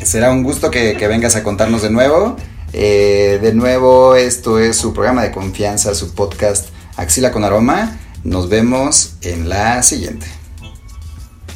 Será 0.03 0.31
un 0.31 0.43
gusto 0.43 0.69
que, 0.69 0.95
que 0.97 1.07
vengas 1.07 1.35
a 1.35 1.43
contarnos 1.43 1.81
de 1.81 1.89
nuevo. 1.89 2.35
Eh, 2.73 3.39
de 3.41 3.53
nuevo, 3.53 4.15
esto 4.15 4.59
es 4.59 4.75
su 4.77 4.93
programa 4.93 5.23
de 5.23 5.31
confianza, 5.31 5.93
su 5.93 6.13
podcast 6.13 6.69
Axila 6.97 7.31
con 7.31 7.43
Aroma. 7.43 7.99
Nos 8.23 8.49
vemos 8.49 9.15
en 9.21 9.47
la 9.49 9.83
siguiente. 9.83 10.25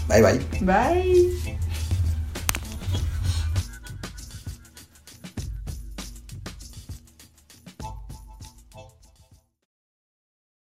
Bye 0.08 0.22
bye. 0.22 0.40
Bye. 0.62 1.47